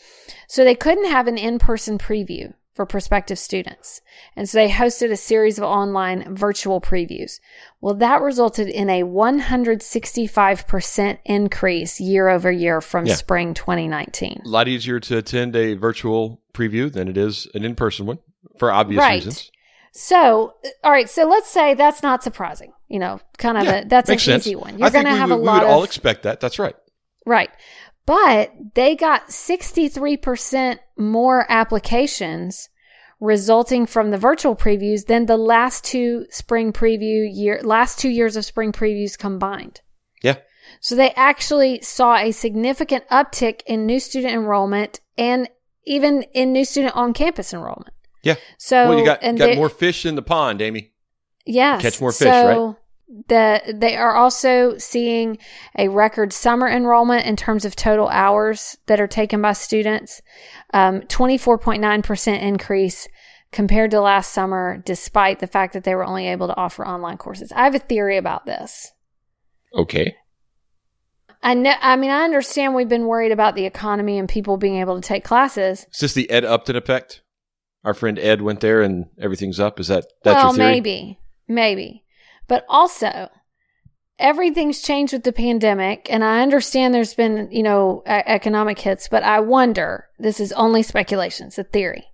So 0.48 0.64
they 0.64 0.76
couldn't 0.76 1.10
have 1.10 1.28
an 1.28 1.38
in-person 1.38 1.98
preview 1.98 2.54
for 2.74 2.86
prospective 2.86 3.38
students, 3.38 4.00
and 4.36 4.50
so 4.50 4.58
they 4.58 4.70
hosted 4.70 5.12
a 5.12 5.18
series 5.18 5.60
of 5.60 5.64
online 5.64 6.36
virtual 6.36 6.82
previews. 6.82 7.40
Well, 7.82 7.94
that 7.96 8.22
resulted 8.22 8.68
in 8.68 8.90
a 8.90 9.04
165% 9.04 11.20
increase 11.26 12.00
year 12.00 12.30
over 12.30 12.52
year 12.52 12.82
from 12.82 13.06
yeah. 13.06 13.14
spring 13.16 13.54
2019. 13.54 14.42
A 14.46 14.48
lot 14.48 14.68
easier 14.68 15.00
to 15.02 15.18
attend 15.18 15.56
a 15.56 15.76
virtual 15.76 16.42
preview 16.54 16.92
than 16.92 17.08
it 17.08 17.18
is 17.18 17.48
an 17.54 17.64
in-person 17.64 18.08
one 18.08 18.18
for 18.58 18.72
obvious 18.72 19.00
right. 19.00 19.14
reasons. 19.16 19.52
So, 19.94 20.56
all 20.84 20.92
right. 20.92 21.10
So 21.10 21.28
let's 21.28 21.50
say 21.50 21.76
that's 21.76 22.02
not 22.02 22.24
surprising. 22.24 22.74
You 22.94 23.00
know, 23.00 23.20
kind 23.40 23.58
of 23.58 23.64
yeah, 23.64 23.80
a 23.80 23.86
that's 23.86 24.08
an 24.12 24.20
sense. 24.20 24.46
easy 24.46 24.56
one. 24.56 24.78
You're 24.78 24.92
going 24.92 25.06
to 25.06 25.12
have 25.16 25.32
a 25.32 25.36
lot. 25.36 25.62
We 25.62 25.66
would 25.66 25.72
of, 25.72 25.78
all 25.78 25.84
expect 25.84 26.24
that. 26.24 26.40
That's 26.40 26.60
right. 26.60 26.76
Right, 27.26 27.50
but 28.06 28.52
they 28.76 28.96
got 28.96 29.32
63 29.32 30.18
percent 30.18 30.80
more 30.96 31.46
applications 31.50 32.70
resulting 33.20 33.86
from 33.86 34.12
the 34.12 34.18
virtual 34.18 34.56
previews 34.56 35.06
than 35.06 35.26
the 35.26 35.38
last 35.38 35.84
two 35.86 36.28
spring 36.30 36.72
preview 36.72 37.28
year, 37.34 37.60
last 37.64 37.98
two 37.98 38.10
years 38.10 38.36
of 38.36 38.46
spring 38.46 38.72
previews 38.72 39.18
combined. 39.18 39.82
Yeah. 40.22 40.36
So 40.82 40.96
they 40.96 41.12
actually 41.12 41.82
saw 41.82 42.18
a 42.18 42.32
significant 42.32 43.08
uptick 43.08 43.62
in 43.66 43.86
new 43.86 44.00
student 44.00 44.34
enrollment 44.34 45.00
and 45.18 45.50
even 45.86 46.24
in 46.34 46.52
new 46.52 46.66
student 46.66 46.96
on 46.96 47.14
campus 47.14 47.54
enrollment. 47.54 47.96
Yeah. 48.24 48.36
So 48.58 48.90
well, 48.90 49.00
you 49.00 49.06
got, 49.06 49.22
got 49.22 49.38
they, 49.38 49.56
more 49.56 49.70
fish 49.70 50.06
in 50.06 50.16
the 50.16 50.22
pond, 50.22 50.62
Amy. 50.62 50.92
Yes. 51.46 51.82
Catch 51.82 52.02
more 52.02 52.12
fish, 52.12 52.28
so 52.28 52.68
right? 52.68 52.76
The, 53.28 53.76
they 53.76 53.96
are 53.96 54.16
also 54.16 54.78
seeing 54.78 55.38
a 55.78 55.90
record 55.90 56.34
summer 56.34 56.68
enrollment 56.68 57.26
in 57.26 57.36
terms 57.36 57.66
of 57.66 57.76
total 57.76 58.08
hours 58.08 58.78
that 58.88 59.00
are 59.00 59.08
taken 59.08 59.42
by 59.42 59.54
students. 59.54 60.22
Um, 60.74 61.02
24.9% 61.02 62.42
increase 62.42 63.08
compared 63.52 63.92
to 63.92 64.02
last 64.02 64.34
summer, 64.34 64.82
despite 64.84 65.40
the 65.40 65.48
fact 65.48 65.74
that 65.74 65.84
they 65.84 65.94
were 65.94 66.06
only 66.06 66.28
able 66.28 66.48
to 66.48 66.58
offer 66.58 66.88
online 66.88 67.18
courses. 67.18 67.52
I 67.52 67.66
have 67.66 67.76
a 67.76 67.80
theory 67.80 68.18
about 68.18 68.46
this. 68.46 68.92
Okay. 69.76 70.16
I 71.44 71.54
know. 71.54 71.76
I 71.82 71.98
mean, 71.98 72.10
I 72.10 72.24
understand 72.24 72.74
we've 72.74 72.90
been 72.90 73.06
worried 73.06 73.34
about 73.34 73.56
the 73.56 73.66
economy 73.66 74.18
and 74.18 74.30
people 74.30 74.58
being 74.58 74.78
able 74.78 74.96
to 74.96 75.08
take 75.08 75.24
classes. 75.24 75.86
Is 75.94 76.00
this 76.00 76.14
the 76.14 76.30
Ed 76.32 76.46
Upton 76.46 76.76
effect? 76.78 77.22
our 77.84 77.94
friend 77.94 78.18
Ed 78.18 78.42
went 78.42 78.62
there 78.62 78.82
and 78.82 79.06
everything's 79.20 79.60
up. 79.60 79.80
Is 79.80 79.88
that 79.88 80.06
that's 80.24 80.38
well, 80.38 80.48
your 80.48 80.56
theory? 80.56 80.72
maybe, 80.72 81.20
maybe, 81.48 82.03
but 82.48 82.66
also 82.68 83.30
everything's 84.20 84.82
changed 84.82 85.14
with 85.14 85.24
the 85.24 85.34
pandemic, 85.34 86.08
and 86.10 86.24
I 86.24 86.42
understand 86.42 86.94
there's 86.94 87.14
been 87.14 87.50
you 87.52 87.64
know 87.64 88.04
economic 88.06 88.80
hits, 88.80 89.08
but 89.08 89.24
I 89.24 89.40
wonder. 89.40 90.08
This 90.20 90.40
is 90.40 90.54
only 90.54 90.84
speculation. 90.84 91.48
It's 91.48 91.58
a 91.58 91.64
theory. 91.64 92.06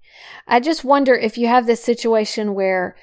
I 0.47 0.59
just 0.59 0.83
wonder 0.83 1.13
if 1.13 1.37
you 1.37 1.47
have 1.47 1.65
this 1.65 1.83
situation 1.83 2.55
where 2.55 2.95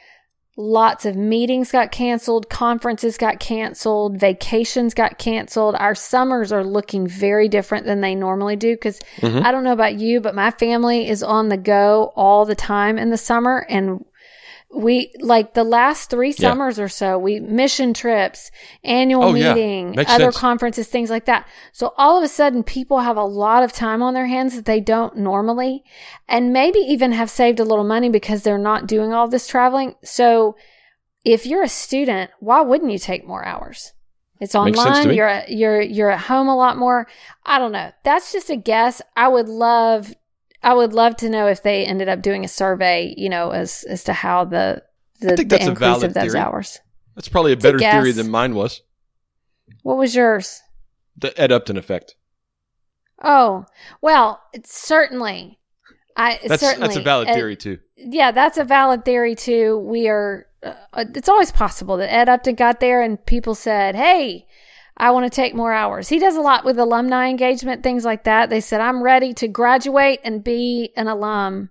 Lots 0.59 1.05
of 1.05 1.17
meetings 1.17 1.71
got 1.71 1.93
canceled, 1.93 2.49
conferences 2.49 3.19
got 3.19 3.41
canceled, 3.41 4.19
vacations 4.19 4.95
got 4.95 5.19
canceled. 5.19 5.75
Our 5.75 5.95
summers 5.95 6.51
are 6.51 6.65
looking 6.65 7.07
very 7.07 7.47
different 7.47 7.85
than 7.85 8.01
they 8.01 8.15
normally 8.15 8.57
do 8.57 8.75
because 8.75 8.99
mm-hmm. 9.19 9.45
I 9.45 9.53
don't 9.53 9.65
know 9.65 9.75
about 9.75 9.99
you, 9.99 10.23
but 10.23 10.35
my 10.35 10.51
family 10.51 11.09
is 11.09 11.23
on 11.23 11.51
the 11.51 11.59
go 11.59 12.11
all 12.17 12.47
the 12.47 12.55
time 12.55 12.97
in 12.97 13.11
the 13.11 13.19
summer 13.19 13.67
and 13.69 14.03
we 14.75 15.13
like 15.21 15.55
the 15.55 15.65
last 15.65 16.11
three 16.11 16.33
summers 16.33 16.79
yeah. 16.79 16.85
or 16.85 16.89
so 16.89 17.19
we 17.19 17.39
mission 17.41 17.95
trips 17.95 18.51
annual 18.83 19.25
oh, 19.25 19.33
meeting 19.33 19.95
yeah. 19.95 20.05
other 20.09 20.25
sense. 20.25 20.37
conferences 20.37 20.89
things 20.89 21.09
like 21.09 21.27
that. 21.27 21.47
So 21.73 21.95
all 21.97 22.19
of 22.19 22.25
a 22.25 22.29
sudden 22.29 22.63
people 22.63 22.99
have 22.99 23.17
a 23.17 23.25
lot 23.25 23.63
of 23.63 23.73
time 23.73 24.03
on 24.03 24.15
their 24.15 24.27
hands 24.27 24.57
that 24.57 24.65
they 24.65 24.81
don't 24.81 25.17
normally 25.17 25.85
and 26.29 26.53
maybe 26.53 26.81
even 26.81 27.13
have 27.13 27.31
saved 27.31 27.61
a 27.61 27.65
little 27.65 27.85
money 27.85 28.09
because 28.09 28.43
they're 28.43 28.59
not 28.59 28.87
doing 28.87 29.13
all 29.13 29.29
this 29.29 29.47
traveling. 29.47 29.95
So 30.03 30.57
if 31.25 31.47
you're 31.47 31.63
a 31.63 31.69
student 31.69 32.31
why 32.41 32.61
wouldn't 32.61 32.91
you 32.91 32.99
take 32.99 33.27
more 33.27 33.45
hours? 33.45 33.93
It's 34.41 34.55
online 34.55 35.15
you're 35.15 35.43
you're 35.49 35.81
you're 35.81 36.11
at 36.11 36.21
home 36.21 36.49
a 36.49 36.57
lot 36.57 36.77
more. 36.77 37.07
I 37.45 37.59
don't 37.59 37.73
know. 37.73 37.93
That's 38.05 38.33
just 38.33 38.51
a 38.51 38.57
guess. 38.57 39.01
I 39.17 39.29
would 39.29 39.49
love 39.49 40.13
I 40.67 40.75
would 40.75 40.93
love 40.93 41.15
to 41.19 41.31
know 41.31 41.47
if 41.47 41.63
they 41.63 41.87
ended 41.87 42.09
up 42.09 42.23
doing 42.23 42.45
a 42.45 42.49
survey, 42.49 43.15
you 43.17 43.29
know, 43.29 43.51
as 43.51 43.85
as 43.89 44.03
to 44.05 44.13
how 44.13 44.45
the 44.45 44.83
the, 45.21 45.37
the 45.37 45.65
increase 45.65 46.03
of 46.03 46.13
those 46.13 46.33
theory. 46.33 46.41
hours. 46.41 46.81
That's 47.15 47.29
probably 47.29 47.53
a 47.53 47.57
better 47.57 47.79
theory 47.79 48.11
than 48.11 48.29
mine 48.29 48.57
was. 48.57 48.83
What 49.85 49.97
was 49.97 50.17
yours? 50.17 50.61
The 51.19 51.41
Ed 51.41 51.53
Upton 51.53 51.77
effect. 51.77 52.17
Oh 53.23 53.65
well, 54.03 54.43
it's 54.53 54.77
certainly. 54.77 55.61
I 56.17 56.41
that's, 56.45 56.63
certainly 56.63 56.89
that's 56.89 56.99
a 56.99 57.03
valid 57.03 57.29
theory 57.29 57.55
too. 57.55 57.79
Yeah, 57.97 58.33
that's 58.33 58.59
a 58.59 58.65
valid 58.65 59.05
theory 59.05 59.37
too. 59.37 59.79
We 59.79 60.09
are. 60.09 60.47
Uh, 60.65 61.05
it's 61.15 61.29
always 61.29 61.53
possible 61.53 61.97
that 61.99 62.13
Ed 62.13 62.29
Upton 62.29 62.57
got 62.57 62.81
there 62.81 63.03
and 63.03 63.25
people 63.25 63.55
said, 63.55 63.95
"Hey, 63.95 64.49
I 64.97 65.11
want 65.11 65.31
to 65.31 65.35
take 65.35 65.55
more 65.55 65.73
hours. 65.73 66.09
He 66.09 66.19
does 66.19 66.37
a 66.37 66.41
lot 66.41 66.65
with 66.65 66.79
alumni 66.79 67.29
engagement, 67.29 67.83
things 67.83 68.05
like 68.05 68.25
that. 68.25 68.49
They 68.49 68.61
said, 68.61 68.81
I'm 68.81 69.03
ready 69.03 69.35
to 69.35 69.49
graduate 69.49 70.21
and 70.25 70.43
be 70.43 70.93
an 70.97 71.07
alum 71.07 71.71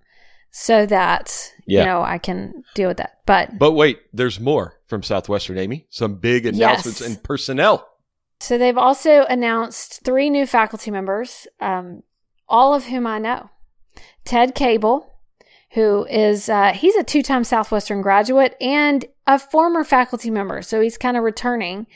so 0.51 0.86
that, 0.86 1.51
yeah. 1.65 1.79
you 1.79 1.86
know, 1.86 2.01
I 2.01 2.17
can 2.17 2.63
deal 2.75 2.88
with 2.88 2.98
that. 2.98 3.20
But, 3.25 3.58
but 3.58 3.72
wait, 3.72 4.00
there's 4.13 4.39
more 4.39 4.79
from 4.88 5.01
Southwestern 5.01 5.58
Amy. 5.58 5.88
Some 5.89 6.15
big 6.15 6.46
announcements 6.46 7.01
yes. 7.01 7.10
in 7.10 7.15
personnel. 7.17 7.89
So 8.39 8.58
they've 8.58 8.77
also 8.77 9.25
announced 9.25 10.03
three 10.03 10.29
new 10.29 10.46
faculty 10.46 10.91
members, 10.91 11.48
um, 11.60 12.03
all 12.48 12.75
of 12.75 12.86
whom 12.86 13.08
I 13.08 13.17
know. 13.17 13.50
Ted 14.24 14.53
Cabal, 14.53 15.20
who 15.72 16.05
is 16.05 16.48
uh, 16.48 16.74
he's 16.74 16.96
a 16.96 17.03
two-time 17.03 17.44
Southwestern 17.44 18.01
graduate 18.01 18.55
and 18.62 19.05
a 19.27 19.39
former 19.39 19.84
faculty 19.84 20.29
member, 20.29 20.62
so 20.62 20.79
he's 20.79 20.98
kind 20.98 21.17
of 21.17 21.24
returning 21.24 21.88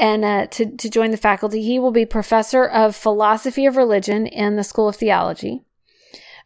and 0.00 0.24
uh, 0.24 0.46
to, 0.46 0.76
to 0.76 0.90
join 0.90 1.10
the 1.10 1.16
faculty. 1.16 1.62
He 1.62 1.78
will 1.78 1.92
be 1.92 2.06
professor 2.06 2.64
of 2.64 2.96
philosophy 2.96 3.66
of 3.66 3.76
religion 3.76 4.26
in 4.26 4.56
the 4.56 4.64
School 4.64 4.88
of 4.88 4.96
Theology. 4.96 5.62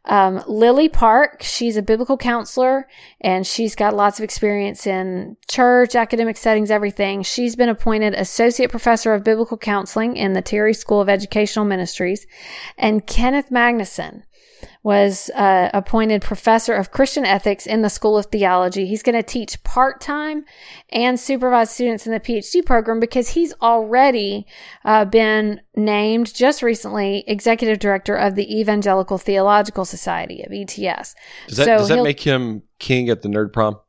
Um, 0.07 0.43
Lilly 0.47 0.91
Park, 0.91 1.43
she's 1.43 1.79
a 1.79 1.83
biblical 1.83 2.19
counselor 2.19 2.87
and 3.23 3.47
she's 3.47 3.75
got 3.75 3.97
lots 3.97 4.19
of 4.19 4.25
experience 4.25 4.87
in 4.87 5.39
church, 5.49 5.95
academic 5.95 6.37
settings, 6.37 6.71
everything. 6.71 7.23
She's 7.23 7.57
been 7.57 7.71
appointed 7.71 8.13
associate 8.13 8.71
professor 8.71 9.15
of 9.15 9.25
biblical 9.25 9.57
counseling 9.57 10.17
in 10.17 10.35
the 10.35 10.43
Terry 10.43 10.75
School 10.75 11.01
of 11.01 11.09
Educational 11.09 11.65
Ministries. 11.65 12.27
And 12.77 13.07
Kenneth 13.07 13.49
Magnuson, 13.51 14.25
was 14.85 15.31
uh, 15.31 15.71
appointed 15.73 16.21
professor 16.21 16.75
of 16.75 16.91
Christian 16.91 17.25
ethics 17.25 17.67
in 17.67 17.81
the 17.81 17.89
School 17.89 18.19
of 18.19 18.27
Theology. 18.27 18.87
He's 18.87 19.03
going 19.03 19.17
to 19.17 19.23
teach 19.23 19.61
part 19.65 20.03
time 20.03 20.45
and 20.91 21.19
supervise 21.19 21.71
students 21.71 22.07
in 22.07 22.13
the 22.13 22.21
PhD 22.21 22.65
program 22.65 23.01
because 23.01 23.31
he's 23.31 23.55
already 23.63 24.47
uh, 24.85 25.07
been 25.07 25.63
named 25.75 26.35
just 26.35 26.63
recently 26.63 27.25
executive 27.27 27.79
director 27.79 28.15
of 28.15 28.35
the 28.35 28.61
Evangelical 28.61 29.17
Theological 29.17 29.87
Society 29.87 30.43
of 30.43 30.53
ETS. 30.53 31.15
Does 31.49 31.57
that, 31.57 31.65
so 31.65 31.79
does 31.79 31.89
that 31.89 32.03
make 32.03 32.21
him 32.21 32.63
king 32.79 33.09
at 33.09 33.23
the 33.23 33.29
nerd 33.29 33.55
prom? 33.55 33.81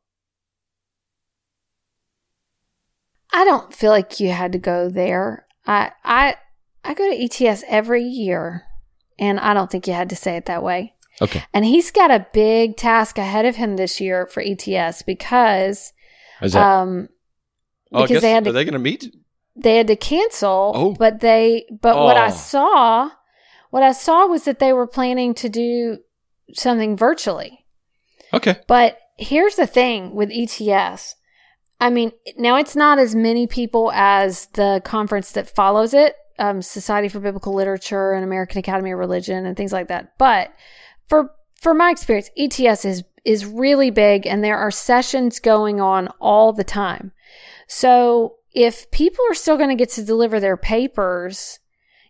I 3.34 3.44
don't 3.44 3.74
feel 3.74 3.90
like 3.90 4.18
you 4.18 4.30
had 4.30 4.52
to 4.52 4.58
go 4.58 4.88
there. 4.88 5.46
I 5.66 5.92
I 6.02 6.36
I 6.82 6.94
go 6.94 7.10
to 7.10 7.22
ETS 7.22 7.64
every 7.68 8.02
year, 8.02 8.65
and 9.18 9.38
I 9.40 9.54
don't 9.54 9.70
think 9.70 9.86
you 9.86 9.92
had 9.94 10.10
to 10.10 10.16
say 10.16 10.36
it 10.36 10.46
that 10.46 10.62
way. 10.62 10.94
Okay. 11.22 11.42
And 11.54 11.64
he's 11.64 11.90
got 11.90 12.10
a 12.10 12.26
big 12.32 12.76
task 12.76 13.16
ahead 13.18 13.46
of 13.46 13.56
him 13.56 13.76
this 13.76 14.00
year 14.00 14.26
for 14.26 14.42
ETS 14.44 15.02
because 15.02 15.92
Is 16.42 16.52
that? 16.52 16.60
um 16.62 17.08
oh, 17.92 18.00
I 18.00 18.02
because 18.02 18.16
guess, 18.16 18.22
they 18.22 18.30
had 18.32 18.44
to 18.44 18.50
are 18.50 18.52
they 18.52 18.64
going 18.64 18.72
to 18.74 18.78
meet? 18.78 19.14
they 19.56 19.76
had 19.76 19.86
to 19.86 19.96
cancel 19.96 20.72
Oh. 20.74 20.92
but 20.92 21.20
they 21.20 21.64
but 21.80 21.96
what 21.96 22.18
i 22.18 22.26
Oh. 22.26 22.30
saw 22.30 23.10
what 23.70 23.82
i 23.82 23.92
saw 23.92 24.26
was 24.26 24.44
that 24.44 24.58
they 24.58 24.74
were 24.74 24.86
planning 24.86 25.32
to 25.34 25.48
do 25.48 25.98
something 26.52 26.94
virtually 26.94 27.64
Okay. 28.34 28.56
but 28.68 28.98
here's 29.16 29.56
the 29.56 29.66
thing 29.66 30.14
with 30.14 30.30
ets 30.30 31.14
i 31.80 31.88
mean 31.88 32.12
now 32.36 32.56
it's 32.58 32.76
not 32.76 32.98
as 32.98 33.14
many 33.14 33.46
people 33.46 33.90
as 33.94 34.46
the 34.52 34.82
conference 34.84 35.32
that 35.32 35.48
follows 35.48 35.94
it 35.94 36.14
um, 36.38 36.62
society 36.62 37.08
for 37.08 37.20
biblical 37.20 37.54
literature 37.54 38.12
and 38.12 38.24
american 38.24 38.58
academy 38.58 38.92
of 38.92 38.98
religion 38.98 39.46
and 39.46 39.56
things 39.56 39.72
like 39.72 39.88
that. 39.88 40.16
But 40.18 40.52
for 41.08 41.30
for 41.60 41.74
my 41.74 41.90
experience 41.90 42.30
ets 42.36 42.84
is 42.84 43.04
is 43.24 43.44
really 43.44 43.90
big 43.90 44.26
and 44.26 44.44
there 44.44 44.58
are 44.58 44.70
sessions 44.70 45.40
going 45.40 45.80
on 45.80 46.08
all 46.20 46.52
the 46.52 46.64
time. 46.64 47.12
So 47.66 48.36
if 48.54 48.90
people 48.90 49.24
are 49.28 49.34
still 49.34 49.56
going 49.56 49.70
to 49.70 49.74
get 49.74 49.90
to 49.90 50.04
deliver 50.04 50.38
their 50.38 50.56
papers 50.56 51.58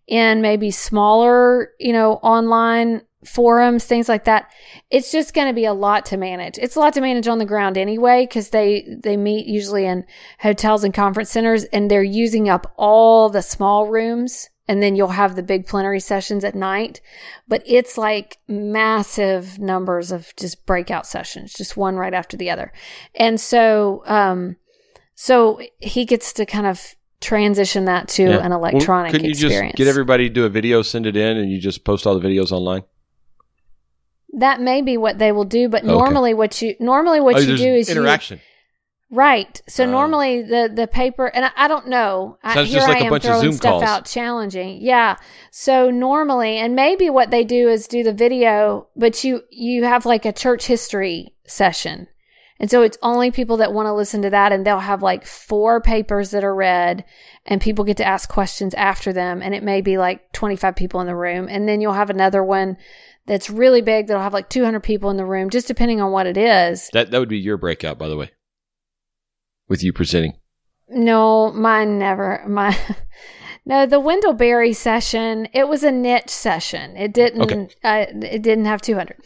in 0.07 0.41
maybe 0.41 0.71
smaller, 0.71 1.71
you 1.81 1.93
know, 1.93 2.15
online 2.15 3.03
forums, 3.25 3.85
things 3.85 4.09
like 4.09 4.25
that, 4.25 4.51
it's 4.91 5.11
just 5.11 5.35
going 5.35 5.49
to 5.49 5.55
be 5.55 5.65
a 5.65 5.73
lot 5.73 6.07
to 6.07 6.17
manage. 6.17 6.59
It's 6.59 6.77
a 6.77 6.81
lot 6.81 6.93
to 6.95 7.01
manage 7.01 7.27
on 7.29 7.39
the 7.39 7.45
ground 7.45 7.77
anyway 7.79 8.25
because 8.27 8.51
they 8.51 8.87
they 9.03 9.17
meet 9.17 9.47
usually 9.47 9.85
in 9.87 10.05
hotels 10.41 10.85
and 10.85 10.95
conference 10.95 11.31
centers 11.31 11.65
and 11.65 11.91
they're 11.91 12.03
using 12.03 12.49
up 12.49 12.73
all 12.77 13.29
the 13.29 13.43
small 13.43 13.89
rooms 13.89 14.49
and 14.69 14.83
then 14.83 14.97
you'll 14.97 15.09
have 15.09 15.37
the 15.37 15.43
big 15.43 15.67
plenary 15.67 16.01
sessions 16.01 16.45
at 16.45 16.55
night. 16.55 17.01
But 17.49 17.63
it's 17.67 17.97
like 17.97 18.39
massive 18.49 19.59
numbers 19.59 20.13
of 20.13 20.33
just 20.37 20.67
breakout 20.67 21.07
sessions, 21.07 21.53
just 21.53 21.77
one 21.77 21.97
right 21.97 22.15
after 22.15 22.37
the 22.37 22.51
other. 22.51 22.73
And 23.15 23.41
so 23.41 24.03
um 24.07 24.57
so 25.15 25.61
he 25.79 26.05
gets 26.05 26.33
to 26.35 26.47
kind 26.47 26.67
of 26.67 26.95
transition 27.23 27.87
that 27.87 28.09
to 28.09 28.23
Yeah. 28.25 28.39
an 28.45 28.51
Well, 28.51 28.59
electronic 28.61 29.11
couldn't 29.11 29.25
you 29.25 29.31
experience. 29.31 29.71
just 29.73 29.79
get 29.79 29.87
everybody 29.89 30.29
to 30.29 30.35
do 30.35 30.45
a 30.45 30.51
video, 30.51 30.83
send 30.83 31.07
it 31.07 31.17
in, 31.17 31.39
and 31.39 31.51
you 31.51 31.59
just 31.59 31.83
post 31.83 32.07
all 32.07 32.19
the 32.19 32.29
videos 32.29 32.53
online? 32.53 32.83
That 34.37 34.61
may 34.61 34.83
be 34.83 34.97
what 34.97 35.19
they 35.19 35.33
will 35.33 35.45
do, 35.45 35.69
but 35.69 35.83
oh, 35.85 35.89
Okay. 35.89 35.99
normally 35.99 36.35
what 36.35 36.61
you 36.63 36.75
normally 36.81 37.21
what 37.21 37.37
oh, 37.37 37.41
you 37.41 37.57
do 37.57 37.75
is 37.75 37.89
you 37.89 37.97
interaction. 37.97 38.41
right. 39.11 39.61
So 39.69 39.85
Oh. 39.85 39.91
normally 39.91 40.43
the 40.43 40.71
the 40.73 40.87
paper 40.87 41.27
and 41.27 41.45
I, 41.47 41.51
I 41.57 41.69
don't 41.69 41.89
know. 41.89 42.39
I, 42.43 42.63
here 42.65 42.65
just 42.81 42.89
like 42.89 42.99
I 42.99 43.01
a 43.01 43.05
am 43.05 43.11
bunch 43.11 43.25
of 43.25 43.29
throwing 43.31 43.43
Zoom 43.43 43.53
stuff 43.53 43.71
calls. 43.71 43.83
out 43.85 44.05
challenging. 44.07 44.79
Yeah. 44.83 45.17
So 45.51 45.91
normally 45.91 46.57
and 46.59 46.75
maybe 46.75 47.09
what 47.11 47.31
they 47.31 47.45
do 47.45 47.69
is 47.69 47.87
do 47.89 48.03
the 48.03 48.13
video, 48.13 48.89
but 48.97 49.25
you 49.25 49.43
you 49.51 49.85
have 49.85 50.07
like 50.07 50.25
a 50.25 50.33
church 50.33 50.67
history 50.67 51.35
session. 51.47 52.09
And 52.59 52.71
so 52.71 52.81
it's 52.81 52.97
only 53.03 53.31
people 53.31 53.59
that 53.59 53.75
want 53.75 53.85
to 53.87 53.93
listen 53.93 54.23
to 54.23 54.31
that 54.31 54.51
and 54.51 54.65
they'll 54.67 54.79
have 54.79 55.03
like 55.03 55.27
four 55.27 55.79
papers 55.83 56.31
that 56.31 56.43
are 56.43 56.55
read 56.55 57.05
and 57.45 57.61
people 57.61 57.85
get 57.85 57.99
to 57.99 58.07
ask 58.07 58.31
questions 58.31 58.73
after 58.73 59.13
them 59.13 59.43
and 59.43 59.55
it 59.55 59.63
may 59.63 59.83
be 59.83 59.99
like 59.99 60.33
25 60.33 60.75
people 60.75 61.01
in 61.03 61.07
the 61.07 61.15
room 61.15 61.49
and 61.51 61.69
then 61.69 61.83
you'll 61.83 61.93
have 61.93 62.09
another 62.09 62.43
one 62.43 62.79
that's 63.27 63.51
really 63.51 63.83
big 63.83 64.07
that'll 64.07 64.23
have 64.23 64.33
like 64.33 64.49
200 64.49 64.81
people 64.81 65.11
in 65.11 65.17
the 65.17 65.27
room 65.27 65.51
just 65.51 65.69
depending 65.69 66.01
on 66.01 66.13
what 66.13 66.27
it 66.27 66.37
is. 66.37 66.89
That 66.93 67.11
that 67.11 67.19
would 67.19 67.29
be 67.29 67.39
your 67.39 67.57
breakout, 67.57 67.99
by 67.99 68.09
the 68.09 68.17
way, 68.17 68.31
with 69.69 69.83
you 69.83 69.93
presenting. 69.93 70.35
No, 70.89 71.53
mine 71.53 71.99
never. 71.99 72.45
My 72.47 72.79
no, 73.67 73.87
the 73.87 73.99
Wendell 73.99 74.35
Berry 74.35 74.73
session. 74.73 75.49
It 75.53 75.69
was 75.69 75.83
a 75.83 75.91
niche 75.91 76.31
session. 76.31 76.97
It 76.97 77.13
didn't. 77.13 77.43
Okay. 77.43 77.69
Uh, 77.83 78.07
it 78.23 78.43
didn't 78.43 78.67
have 78.67 78.81
two 78.81 78.95
hundred. 78.95 79.17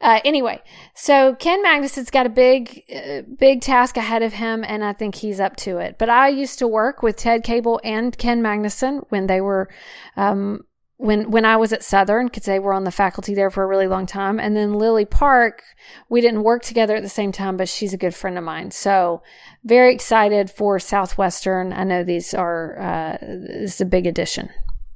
Uh, 0.00 0.20
anyway, 0.24 0.62
so 0.94 1.34
Ken 1.34 1.62
Magnuson's 1.62 2.10
got 2.10 2.24
a 2.24 2.30
big, 2.30 2.84
uh, 2.94 3.22
big 3.38 3.60
task 3.60 3.98
ahead 3.98 4.22
of 4.22 4.32
him, 4.32 4.64
and 4.66 4.82
I 4.82 4.94
think 4.94 5.16
he's 5.16 5.40
up 5.40 5.56
to 5.56 5.76
it. 5.76 5.96
But 5.98 6.08
I 6.08 6.28
used 6.28 6.58
to 6.60 6.68
work 6.68 7.02
with 7.02 7.16
Ted 7.16 7.44
Cabal 7.44 7.80
and 7.84 8.16
Ken 8.16 8.42
Magnuson 8.42 9.04
when 9.10 9.26
they 9.26 9.42
were. 9.42 9.68
Um, 10.16 10.62
when 11.00 11.30
when 11.30 11.46
I 11.46 11.56
was 11.56 11.72
at 11.72 11.82
Southern, 11.82 12.26
because 12.26 12.44
they 12.44 12.58
were 12.58 12.74
on 12.74 12.84
the 12.84 12.90
faculty 12.90 13.34
there 13.34 13.50
for 13.50 13.62
a 13.62 13.66
really 13.66 13.86
long 13.86 14.04
time, 14.04 14.38
and 14.38 14.54
then 14.54 14.74
Lilly 14.74 15.06
Park, 15.06 15.62
we 16.10 16.20
didn't 16.20 16.42
work 16.42 16.62
together 16.62 16.94
at 16.94 17.02
the 17.02 17.08
same 17.08 17.32
time, 17.32 17.56
but 17.56 17.70
she's 17.70 17.94
a 17.94 17.98
good 17.98 18.14
friend 18.14 18.36
of 18.36 18.44
mine. 18.44 18.70
So 18.70 19.22
very 19.64 19.94
excited 19.94 20.50
for 20.50 20.78
Southwestern. 20.78 21.72
I 21.72 21.84
know 21.84 22.04
these 22.04 22.34
are 22.34 22.78
uh, 22.78 23.18
this 23.20 23.74
is 23.74 23.80
a 23.80 23.86
big 23.86 24.06
addition. 24.06 24.50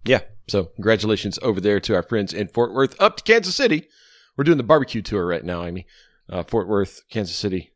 Yeah. 0.04 0.20
So 0.46 0.64
congratulations 0.64 1.38
over 1.40 1.58
there 1.58 1.80
to 1.80 1.94
our 1.94 2.02
friends 2.02 2.34
in 2.34 2.48
Fort 2.48 2.74
Worth, 2.74 3.00
up 3.00 3.16
to 3.16 3.22
Kansas 3.22 3.54
City. 3.54 3.88
We're 4.36 4.44
doing 4.44 4.58
the 4.58 4.62
barbecue 4.62 5.00
tour 5.00 5.26
right 5.26 5.44
now, 5.44 5.64
Amy. 5.64 5.86
Uh, 6.28 6.42
Fort 6.42 6.68
Worth, 6.68 7.00
Kansas 7.08 7.36
City, 7.36 7.72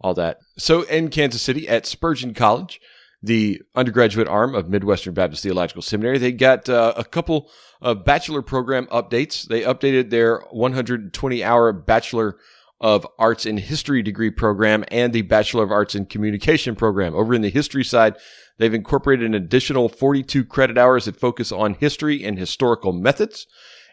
all 0.00 0.12
that. 0.14 0.38
So 0.58 0.82
in 0.82 1.08
Kansas 1.08 1.40
City 1.40 1.66
at 1.66 1.86
Spurgeon 1.86 2.34
College, 2.34 2.78
the 3.22 3.60
undergraduate 3.74 4.28
arm 4.28 4.54
of 4.54 4.68
Midwestern 4.68 5.14
Baptist 5.14 5.42
Theological 5.42 5.82
Seminary, 5.82 6.18
they 6.18 6.32
got 6.32 6.68
uh, 6.68 6.94
a 6.96 7.04
couple 7.04 7.50
of 7.82 8.04
bachelor 8.04 8.42
program 8.42 8.86
updates. 8.86 9.46
They 9.46 9.62
updated 9.62 10.10
their 10.10 10.40
120 10.50 11.44
hour 11.44 11.72
Bachelor 11.72 12.38
of 12.80 13.06
Arts 13.18 13.44
in 13.44 13.58
History 13.58 14.02
degree 14.02 14.30
program 14.30 14.84
and 14.88 15.12
the 15.12 15.22
Bachelor 15.22 15.64
of 15.64 15.70
Arts 15.70 15.94
in 15.94 16.06
Communication 16.06 16.74
program. 16.74 17.14
Over 17.14 17.34
in 17.34 17.42
the 17.42 17.50
history 17.50 17.84
side, 17.84 18.16
they've 18.58 18.72
incorporated 18.72 19.26
an 19.26 19.34
additional 19.34 19.88
42 19.90 20.44
credit 20.44 20.78
hours 20.78 21.04
that 21.04 21.20
focus 21.20 21.52
on 21.52 21.74
history 21.74 22.24
and 22.24 22.38
historical 22.38 22.92
methods. 22.92 23.46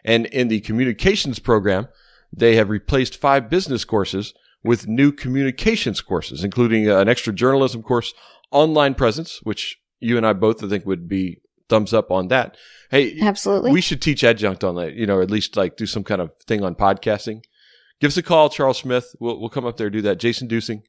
And 0.04 0.26
in 0.26 0.48
the 0.48 0.60
communications 0.60 1.38
program, 1.38 1.88
they 2.34 2.56
have 2.56 2.70
replaced 2.70 3.16
five 3.16 3.50
business 3.50 3.84
courses 3.84 4.32
with 4.64 4.88
new 4.88 5.12
communications 5.12 6.00
courses, 6.00 6.42
including 6.42 6.90
uh, 6.90 6.98
an 6.98 7.08
extra 7.08 7.32
journalism 7.32 7.82
course, 7.82 8.12
online 8.50 8.94
presence, 8.94 9.40
which 9.42 9.78
you 10.00 10.16
and 10.16 10.26
I 10.26 10.32
both 10.32 10.62
I 10.62 10.68
think 10.68 10.86
would 10.86 11.08
be 11.08 11.40
thumbs 11.68 11.92
up 11.92 12.10
on 12.10 12.28
that. 12.28 12.56
Hey, 12.90 13.20
Absolutely. 13.20 13.72
we 13.72 13.80
should 13.80 14.00
teach 14.00 14.24
adjunct 14.24 14.64
on 14.64 14.76
that, 14.76 14.94
you 14.94 15.06
know, 15.06 15.16
or 15.16 15.22
at 15.22 15.30
least 15.30 15.56
like 15.56 15.76
do 15.76 15.86
some 15.86 16.04
kind 16.04 16.20
of 16.20 16.30
thing 16.46 16.64
on 16.64 16.74
podcasting. 16.74 17.42
Give 18.00 18.08
us 18.08 18.16
a 18.16 18.22
call, 18.22 18.48
Charles 18.48 18.78
Smith. 18.78 19.14
We'll, 19.20 19.38
we'll 19.40 19.48
come 19.48 19.66
up 19.66 19.76
there 19.76 19.88
and 19.88 19.92
do 19.92 20.02
that. 20.02 20.18
Jason 20.18 20.48
Duesing, 20.48 20.82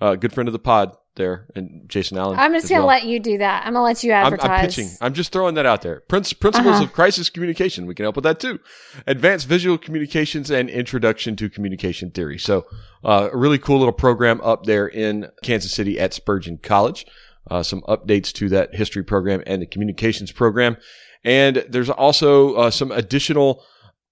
uh, 0.00 0.16
good 0.16 0.32
friend 0.32 0.48
of 0.48 0.52
the 0.52 0.58
pod 0.58 0.96
there, 1.16 1.46
and 1.54 1.82
Jason 1.88 2.16
Allen. 2.18 2.38
I'm 2.38 2.52
just 2.52 2.68
gonna 2.68 2.80
well. 2.82 2.88
let 2.88 3.04
you 3.04 3.18
do 3.20 3.38
that. 3.38 3.66
I'm 3.66 3.72
gonna 3.72 3.84
let 3.84 4.04
you 4.04 4.12
I'm, 4.12 4.26
advertise. 4.26 4.48
I'm 4.50 4.60
pitching. 4.66 4.88
I'm 5.00 5.14
just 5.14 5.32
throwing 5.32 5.54
that 5.56 5.66
out 5.66 5.82
there. 5.82 6.02
Princ- 6.08 6.38
principles 6.38 6.76
Uh-huh. 6.76 6.84
of 6.84 6.92
crisis 6.92 7.28
communication. 7.30 7.86
We 7.86 7.94
can 7.94 8.04
help 8.04 8.16
with 8.16 8.24
that 8.24 8.38
too. 8.40 8.60
Advanced 9.06 9.46
visual 9.48 9.76
communications 9.78 10.50
and 10.50 10.70
introduction 10.70 11.34
to 11.36 11.50
communication 11.50 12.10
theory. 12.10 12.38
So, 12.38 12.66
uh, 13.04 13.30
a 13.32 13.36
really 13.36 13.58
cool 13.58 13.78
little 13.78 13.92
program 13.92 14.40
up 14.42 14.64
there 14.64 14.86
in 14.86 15.28
Kansas 15.42 15.72
City 15.72 15.98
at 15.98 16.14
Spurgeon 16.14 16.58
College. 16.62 17.06
Uh, 17.50 17.62
some 17.62 17.80
updates 17.82 18.32
to 18.32 18.48
that 18.48 18.74
history 18.74 19.02
program 19.04 19.42
and 19.46 19.62
the 19.62 19.66
communications 19.66 20.32
program. 20.32 20.76
And 21.24 21.64
there's 21.68 21.90
also 21.90 22.54
uh, 22.54 22.70
some 22.70 22.90
additional 22.92 23.62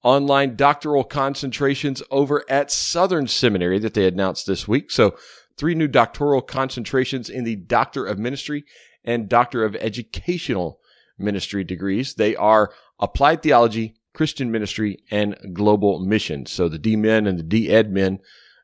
online 0.05 0.55
doctoral 0.55 1.03
concentrations 1.03 2.03
over 2.11 2.45
at 2.49 2.71
Southern 2.71 3.27
Seminary 3.27 3.79
that 3.79 3.95
they 3.95 4.07
announced 4.07 4.47
this 4.47 4.69
week. 4.69 4.91
So, 4.91 5.17
three 5.57 5.75
new 5.75 5.89
doctoral 5.89 6.43
concentrations 6.43 7.29
in 7.31 7.45
the 7.45 7.57
Doctor 7.57 8.07
of 8.07 8.19
Ministry 8.19 8.65
and 9.05 9.29
Doctor 9.29 9.65
of 9.65 9.77
Educational 9.77 10.81
Ministry 11.19 11.65
degrees. 11.65 12.15
They 12.15 12.35
are 12.37 12.73
Applied 12.99 13.43
Theology, 13.43 13.97
Christian 14.13 14.51
Ministry, 14.51 15.03
and 15.11 15.37
Global 15.53 15.99
Mission. 16.01 16.47
So, 16.47 16.69
the 16.69 16.79
D 16.79 16.97
Men 16.97 17.27
and 17.27 17.39
the 17.39 17.43
D 17.43 17.71
Ed 17.71 17.91
men 17.91 18.21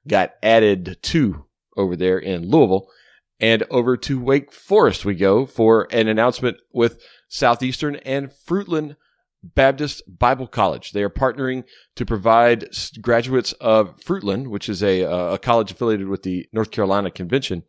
got 0.06 0.32
added 0.42 0.98
to 1.02 1.46
over 1.76 1.96
there 1.96 2.18
in 2.18 2.48
Louisville. 2.48 2.88
And 3.38 3.64
over 3.70 3.96
to 3.96 4.20
Wake 4.20 4.52
Forest 4.52 5.04
we 5.04 5.14
go 5.14 5.46
for 5.46 5.88
an 5.90 6.08
announcement 6.08 6.58
with 6.72 7.02
Southeastern 7.28 7.96
and 7.96 8.30
Fruitland 8.30 8.96
Baptist 9.42 10.02
Bible 10.06 10.46
College. 10.46 10.92
They 10.92 11.02
are 11.02 11.10
partnering 11.10 11.64
to 11.96 12.04
provide 12.04 12.68
graduates 13.00 13.52
of 13.54 13.96
Fruitland, 14.00 14.48
which 14.48 14.68
is 14.68 14.82
a, 14.82 15.04
uh, 15.04 15.34
a 15.34 15.38
college 15.38 15.70
affiliated 15.70 16.08
with 16.08 16.22
the 16.22 16.46
North 16.52 16.70
Carolina 16.70 17.10
Convention. 17.10 17.62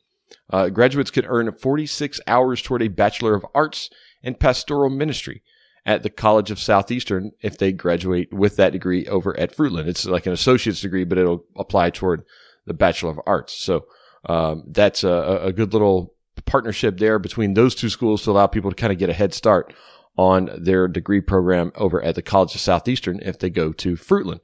Uh, 0.49 0.69
graduates 0.69 1.11
can 1.11 1.25
earn 1.25 1.51
46 1.51 2.19
hours 2.27 2.61
toward 2.61 2.81
a 2.81 2.87
Bachelor 2.87 3.35
of 3.35 3.45
Arts 3.53 3.89
in 4.21 4.35
Pastoral 4.35 4.89
Ministry 4.89 5.43
at 5.85 6.03
the 6.03 6.09
College 6.09 6.51
of 6.51 6.59
Southeastern 6.59 7.31
if 7.41 7.57
they 7.57 7.71
graduate 7.71 8.31
with 8.33 8.55
that 8.57 8.73
degree 8.73 9.07
over 9.07 9.37
at 9.39 9.55
Fruitland. 9.55 9.87
It's 9.87 10.05
like 10.05 10.25
an 10.25 10.33
associate's 10.33 10.81
degree, 10.81 11.03
but 11.03 11.17
it'll 11.17 11.45
apply 11.55 11.89
toward 11.89 12.23
the 12.65 12.73
Bachelor 12.73 13.11
of 13.11 13.19
Arts. 13.25 13.53
So 13.53 13.85
um, 14.25 14.63
that's 14.67 15.03
a, 15.03 15.41
a 15.43 15.51
good 15.51 15.73
little 15.73 16.13
partnership 16.45 16.97
there 16.97 17.19
between 17.19 17.53
those 17.53 17.75
two 17.75 17.89
schools 17.89 18.23
to 18.23 18.31
allow 18.31 18.47
people 18.47 18.69
to 18.71 18.75
kind 18.75 18.93
of 18.93 18.99
get 18.99 19.09
a 19.09 19.13
head 19.13 19.33
start 19.33 19.73
on 20.17 20.49
their 20.57 20.87
degree 20.87 21.21
program 21.21 21.71
over 21.75 22.01
at 22.01 22.15
the 22.15 22.21
College 22.21 22.55
of 22.55 22.61
Southeastern 22.61 23.19
if 23.21 23.39
they 23.39 23.49
go 23.49 23.71
to 23.73 23.95
Fruitland. 23.95 24.41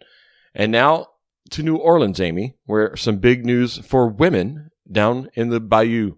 And 0.55 0.71
now 0.71 1.07
to 1.51 1.63
New 1.63 1.75
Orleans, 1.75 2.19
Amy, 2.19 2.55
where 2.65 2.95
some 2.95 3.17
big 3.17 3.45
news 3.45 3.77
for 3.77 4.07
women 4.07 4.69
down 4.91 5.29
in 5.33 5.49
the 5.49 5.59
Bayou. 5.59 6.15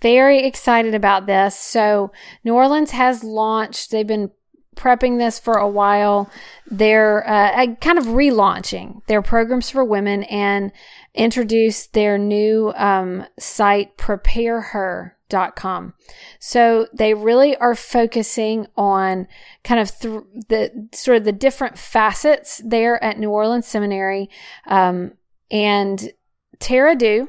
Very 0.00 0.44
excited 0.44 0.94
about 0.94 1.26
this. 1.26 1.58
So, 1.58 2.12
New 2.44 2.54
Orleans 2.54 2.90
has 2.90 3.24
launched, 3.24 3.90
they've 3.90 4.06
been 4.06 4.30
prepping 4.76 5.18
this 5.18 5.38
for 5.38 5.54
a 5.54 5.68
while. 5.68 6.30
They're 6.70 7.28
uh, 7.28 7.74
kind 7.76 7.98
of 7.98 8.06
relaunching 8.06 9.04
their 9.06 9.22
programs 9.22 9.70
for 9.70 9.84
women 9.84 10.22
and 10.24 10.70
introduced 11.14 11.94
their 11.94 12.18
new 12.18 12.72
um, 12.76 13.26
site, 13.38 13.96
prepareher.com. 13.96 15.94
So 16.38 16.86
they 16.92 17.14
really 17.14 17.56
are 17.56 17.74
focusing 17.74 18.66
on 18.76 19.26
kind 19.64 19.80
of 19.80 19.98
th- 19.98 20.22
the 20.48 20.88
sort 20.92 21.16
of 21.16 21.24
the 21.24 21.32
different 21.32 21.78
facets 21.78 22.60
there 22.64 23.02
at 23.02 23.18
New 23.18 23.30
Orleans 23.30 23.66
Seminary. 23.66 24.28
Um, 24.66 25.12
and 25.50 26.12
Tara 26.58 26.94
Dew, 26.94 27.28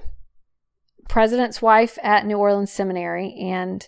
president's 1.08 1.62
wife 1.62 1.98
at 2.04 2.26
New 2.26 2.38
Orleans 2.38 2.72
Seminary, 2.72 3.34
and 3.40 3.88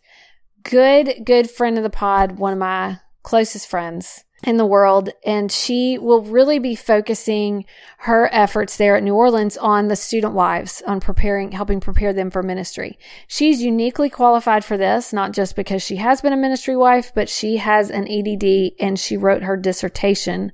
good, 0.63 1.23
good 1.25 1.49
friend 1.49 1.77
of 1.77 1.83
the 1.83 1.89
pod, 1.89 2.37
one 2.37 2.53
of 2.53 2.59
my 2.59 2.99
closest 3.23 3.67
friends 3.67 4.23
in 4.43 4.57
the 4.57 4.65
world. 4.65 5.09
And 5.25 5.51
she 5.51 5.97
will 5.97 6.21
really 6.21 6.59
be 6.59 6.75
focusing 6.75 7.65
her 7.99 8.29
efforts 8.31 8.77
there 8.77 8.95
at 8.95 9.03
New 9.03 9.15
Orleans 9.15 9.57
on 9.57 9.87
the 9.87 9.95
student 9.95 10.33
wives, 10.33 10.81
on 10.87 10.99
preparing, 10.99 11.51
helping 11.51 11.79
prepare 11.79 12.13
them 12.13 12.31
for 12.31 12.43
ministry. 12.43 12.97
She's 13.27 13.61
uniquely 13.61 14.09
qualified 14.09 14.63
for 14.63 14.77
this, 14.77 15.11
not 15.11 15.33
just 15.33 15.55
because 15.55 15.81
she 15.81 15.97
has 15.97 16.21
been 16.21 16.33
a 16.33 16.37
ministry 16.37 16.75
wife, 16.75 17.11
but 17.13 17.29
she 17.29 17.57
has 17.57 17.89
an 17.89 18.07
EDD 18.07 18.73
and 18.79 18.99
she 18.99 19.17
wrote 19.17 19.43
her 19.43 19.57
dissertation 19.57 20.51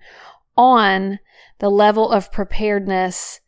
on 0.58 1.20
the 1.60 1.70
level 1.70 2.10
of 2.12 2.32
preparedness 2.32 3.40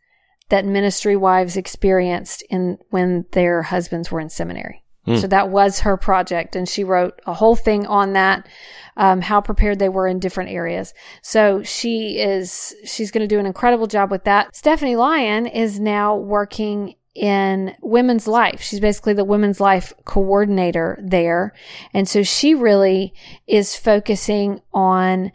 that 0.50 0.66
ministry 0.66 1.16
wives 1.16 1.58
experienced 1.58 2.44
in 2.50 2.78
when 2.90 3.26
their 3.32 3.64
husbands 3.64 4.12
were 4.12 4.20
in 4.20 4.30
seminary. 4.30 4.84
Hmm. 5.08 5.16
So 5.16 5.28
that 5.28 5.50
was 5.50 5.80
her 5.80 5.96
project, 5.96 6.58
and 6.58 6.68
she 6.68 6.84
wrote 6.84 7.22
a 7.26 7.34
whole 7.34 7.56
thing 7.56 7.88
on 7.88 8.12
that, 8.14 8.46
um, 8.98 9.22
how 9.22 9.40
prepared 9.40 9.80
they 9.80 9.88
were 9.88 10.06
in 10.06 10.20
different 10.20 10.50
areas. 10.50 10.94
So 11.22 11.64
she 11.64 12.20
is 12.20 12.76
she's 12.84 13.10
going 13.10 13.22
to 13.22 13.28
do 13.28 13.40
an 13.40 13.46
incredible 13.46 13.88
job 13.88 14.12
with 14.12 14.26
that. 14.26 14.54
Stephanie 14.54 14.98
Lyon 14.98 15.48
is 15.48 15.80
now 15.80 16.18
working 16.18 16.96
in 17.16 17.74
women's 17.82 18.28
life. 18.28 18.62
She's 18.62 18.82
basically 18.82 19.14
the 19.14 19.24
women's 19.24 19.62
life 19.62 19.94
coordinator 20.04 21.00
there, 21.02 21.54
and 21.94 22.08
so 22.10 22.22
she 22.22 22.54
really 22.54 23.14
is 23.48 23.78
focusing 23.78 24.60
on 24.74 25.32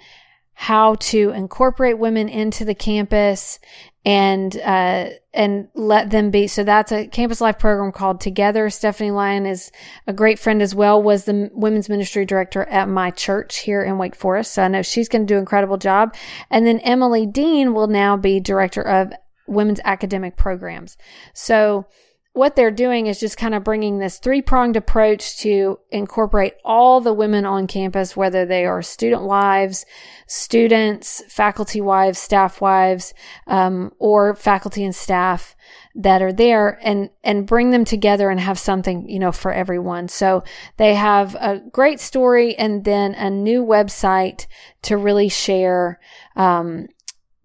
how 0.62 0.94
to 0.94 1.30
incorporate 1.30 1.98
women 1.98 2.28
into 2.28 2.64
the 2.64 2.74
campus 2.74 3.58
and 4.04 4.56
uh, 4.58 5.08
and 5.34 5.66
let 5.74 6.10
them 6.10 6.30
be. 6.30 6.46
So 6.46 6.62
that's 6.62 6.92
a 6.92 7.08
campus 7.08 7.40
life 7.40 7.58
program 7.58 7.90
called 7.90 8.20
Together. 8.20 8.70
Stephanie 8.70 9.10
Lyon 9.10 9.44
is 9.44 9.72
a 10.06 10.12
great 10.12 10.38
friend 10.38 10.62
as 10.62 10.72
well. 10.72 11.02
Was 11.02 11.24
the 11.24 11.50
women's 11.52 11.88
ministry 11.88 12.24
director 12.24 12.62
at 12.62 12.88
my 12.88 13.10
church 13.10 13.58
here 13.58 13.82
in 13.82 13.98
Wake 13.98 14.14
Forest. 14.14 14.54
So 14.54 14.62
I 14.62 14.68
know 14.68 14.82
she's 14.82 15.08
going 15.08 15.26
to 15.26 15.34
do 15.34 15.34
an 15.34 15.40
incredible 15.40 15.78
job. 15.78 16.14
And 16.48 16.64
then 16.64 16.78
Emily 16.78 17.26
Dean 17.26 17.74
will 17.74 17.88
now 17.88 18.16
be 18.16 18.38
director 18.38 18.82
of 18.82 19.12
women's 19.48 19.80
academic 19.84 20.36
programs. 20.36 20.96
So 21.34 21.86
what 22.34 22.56
they're 22.56 22.70
doing 22.70 23.08
is 23.08 23.20
just 23.20 23.36
kind 23.36 23.54
of 23.54 23.62
bringing 23.62 23.98
this 23.98 24.18
three 24.18 24.40
pronged 24.40 24.76
approach 24.76 25.36
to 25.38 25.78
incorporate 25.90 26.54
all 26.64 27.00
the 27.00 27.12
women 27.12 27.44
on 27.44 27.66
campus, 27.66 28.16
whether 28.16 28.46
they 28.46 28.64
are 28.64 28.80
student 28.80 29.22
wives, 29.22 29.84
students, 30.26 31.22
faculty 31.28 31.80
wives, 31.80 32.18
staff 32.18 32.60
wives, 32.62 33.12
um, 33.46 33.92
or 33.98 34.34
faculty 34.34 34.82
and 34.82 34.94
staff 34.94 35.54
that 35.94 36.22
are 36.22 36.32
there 36.32 36.78
and, 36.82 37.10
and 37.22 37.46
bring 37.46 37.70
them 37.70 37.84
together 37.84 38.30
and 38.30 38.40
have 38.40 38.58
something, 38.58 39.06
you 39.10 39.18
know, 39.18 39.32
for 39.32 39.52
everyone. 39.52 40.08
So 40.08 40.42
they 40.78 40.94
have 40.94 41.34
a 41.34 41.60
great 41.70 42.00
story 42.00 42.54
and 42.56 42.84
then 42.86 43.14
a 43.14 43.28
new 43.28 43.62
website 43.62 44.46
to 44.82 44.96
really 44.96 45.28
share, 45.28 46.00
um, 46.34 46.88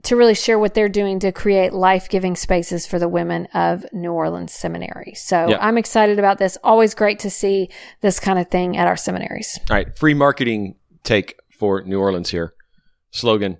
to 0.03 0.15
really 0.15 0.35
share 0.35 0.59
what 0.59 0.73
they're 0.73 0.89
doing 0.89 1.19
to 1.19 1.31
create 1.31 1.73
life 1.73 2.07
giving 2.09 2.35
spaces 2.35 2.85
for 2.85 2.99
the 2.99 3.09
women 3.09 3.47
of 3.53 3.85
New 3.91 4.11
Orleans 4.11 4.53
Seminary. 4.53 5.13
So 5.15 5.49
yeah. 5.49 5.57
I'm 5.59 5.77
excited 5.77 6.19
about 6.19 6.37
this. 6.37 6.57
Always 6.63 6.93
great 6.93 7.19
to 7.19 7.29
see 7.29 7.69
this 8.01 8.19
kind 8.19 8.39
of 8.39 8.49
thing 8.49 8.77
at 8.77 8.87
our 8.87 8.97
seminaries. 8.97 9.59
All 9.69 9.75
right. 9.75 9.97
Free 9.97 10.13
marketing 10.13 10.75
take 11.03 11.35
for 11.57 11.81
New 11.81 11.99
Orleans 11.99 12.29
here. 12.29 12.53
Slogan 13.11 13.57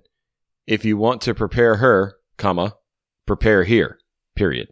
If 0.67 0.85
you 0.85 0.97
want 0.97 1.21
to 1.21 1.33
prepare 1.33 1.77
her, 1.77 2.15
comma, 2.37 2.75
prepare 3.25 3.63
here, 3.63 3.99
period. 4.35 4.69